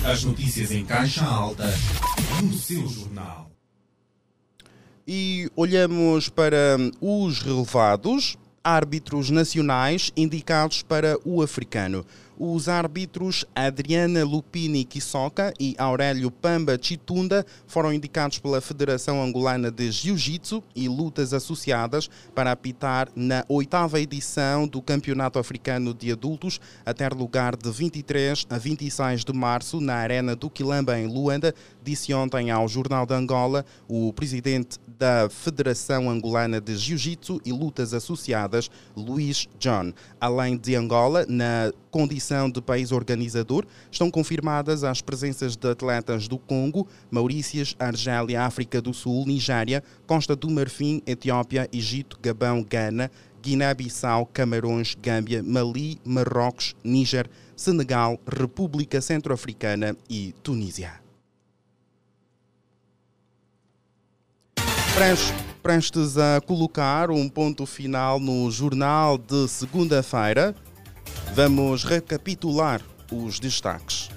As 0.05 0.25
notícias 0.25 0.71
em 0.71 0.85
caixa 0.85 1.25
alta 1.25 1.65
no 2.43 2.55
seu 2.55 2.89
jornal. 2.89 3.51
E 5.07 5.51
olhamos 5.55 6.31
para 6.31 6.79
os 7.01 7.43
relevados 7.43 8.39
árbitros 8.65 9.29
nacionais 9.29 10.11
indicados 10.17 10.83
para 10.83 11.19
o 11.25 11.43
africano 11.43 12.05
os 12.43 12.71
árbitros 12.71 13.45
Adriana 13.55 14.25
Lupini 14.25 14.83
Kisoka 14.83 15.53
e 15.61 15.75
Aurélio 15.77 16.31
Pamba 16.31 16.79
Chitunda 16.81 17.45
foram 17.67 17.93
indicados 17.93 18.39
pela 18.39 18.63
Federação 18.63 19.23
Angolana 19.23 19.71
de 19.71 19.91
Jiu-Jitsu 19.91 20.65
e 20.75 20.89
Lutas 20.89 21.35
Associadas 21.35 22.09
para 22.35 22.51
apitar 22.51 23.11
na 23.15 23.45
oitava 23.47 24.01
edição 24.01 24.67
do 24.67 24.81
Campeonato 24.81 25.39
Africano 25.39 25.93
de 25.93 26.11
Adultos, 26.11 26.59
a 26.87 26.95
ter 26.95 27.13
lugar 27.13 27.55
de 27.55 27.71
23 27.71 28.47
a 28.49 28.57
26 28.57 29.23
de 29.23 29.33
março 29.35 29.79
na 29.79 29.97
Arena 29.97 30.35
do 30.35 30.49
Quilamba, 30.49 30.99
em 30.99 31.07
Luanda, 31.07 31.55
disse 31.85 32.15
ontem 32.15 32.51
ao 32.51 32.67
Jornal 32.67 33.05
de 33.05 33.13
Angola 33.13 33.67
o 33.87 34.15
presidente 34.15 34.79
da 34.99 35.29
Federação 35.29 36.09
Angolana 36.09 36.59
de 36.59 36.75
Jiu-Jitsu 36.75 37.41
e 37.45 37.53
Lutas 37.53 37.93
Associadas, 37.93 38.71
Luís 38.97 39.47
John. 39.59 39.93
Além 40.19 40.57
de 40.57 40.75
Angola, 40.75 41.27
na 41.29 41.71
condição 41.91 42.30
de 42.51 42.63
país 42.63 42.93
organizador, 42.93 43.67
estão 43.91 44.11
confirmadas 44.11 44.85
as 44.85 45.01
presenças 45.01 45.57
de 45.57 45.69
atletas 45.69 46.29
do 46.29 46.39
Congo, 46.39 46.87
Maurícias, 47.11 47.75
Argélia, 47.79 48.43
África 48.43 48.81
do 48.81 48.95
Sul, 48.95 49.27
Nigéria, 49.27 49.83
Costa 50.07 50.37
do 50.37 50.49
Marfim, 50.49 51.03
Etiópia, 51.07 51.69
Egito, 51.73 52.19
Gabão, 52.23 52.63
Gana, 52.63 53.11
Guiné-Bissau, 53.43 54.27
Camarões, 54.27 54.95
Gâmbia, 54.95 55.43
Mali, 55.43 55.99
Marrocos, 56.05 56.77
Níger, 56.85 57.29
Senegal, 57.57 58.19
República 58.27 59.01
Centro-Africana 59.01 59.97
e 60.09 60.35
Tunísia. 60.43 61.01
Prestes 65.63 66.19
a 66.19 66.41
colocar 66.41 67.11
um 67.11 67.29
ponto 67.29 67.65
final 67.65 68.21
no 68.21 68.51
jornal 68.51 69.17
de 69.17 69.49
segunda-feira, 69.49 70.55
Vamos 71.35 71.85
recapitular 71.85 72.81
os 73.11 73.39
destaques. 73.39 74.11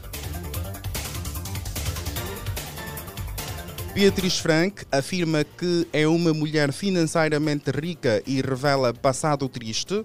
Beatriz 3.94 4.40
Frank 4.40 4.86
afirma 4.92 5.44
que 5.44 5.88
é 5.94 6.08
uma 6.08 6.34
mulher 6.34 6.72
financeiramente 6.72 7.70
rica 7.70 8.24
e 8.26 8.42
revela 8.42 8.92
passado 8.92 9.48
triste. 9.48 10.04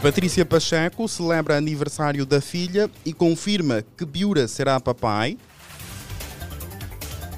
Patrícia 0.00 0.46
Pacheco 0.46 1.08
celebra 1.08 1.56
aniversário 1.56 2.24
da 2.24 2.40
filha 2.40 2.88
e 3.04 3.12
confirma 3.12 3.82
que 3.96 4.04
Biura 4.04 4.46
será 4.46 4.78
papai. 4.78 5.36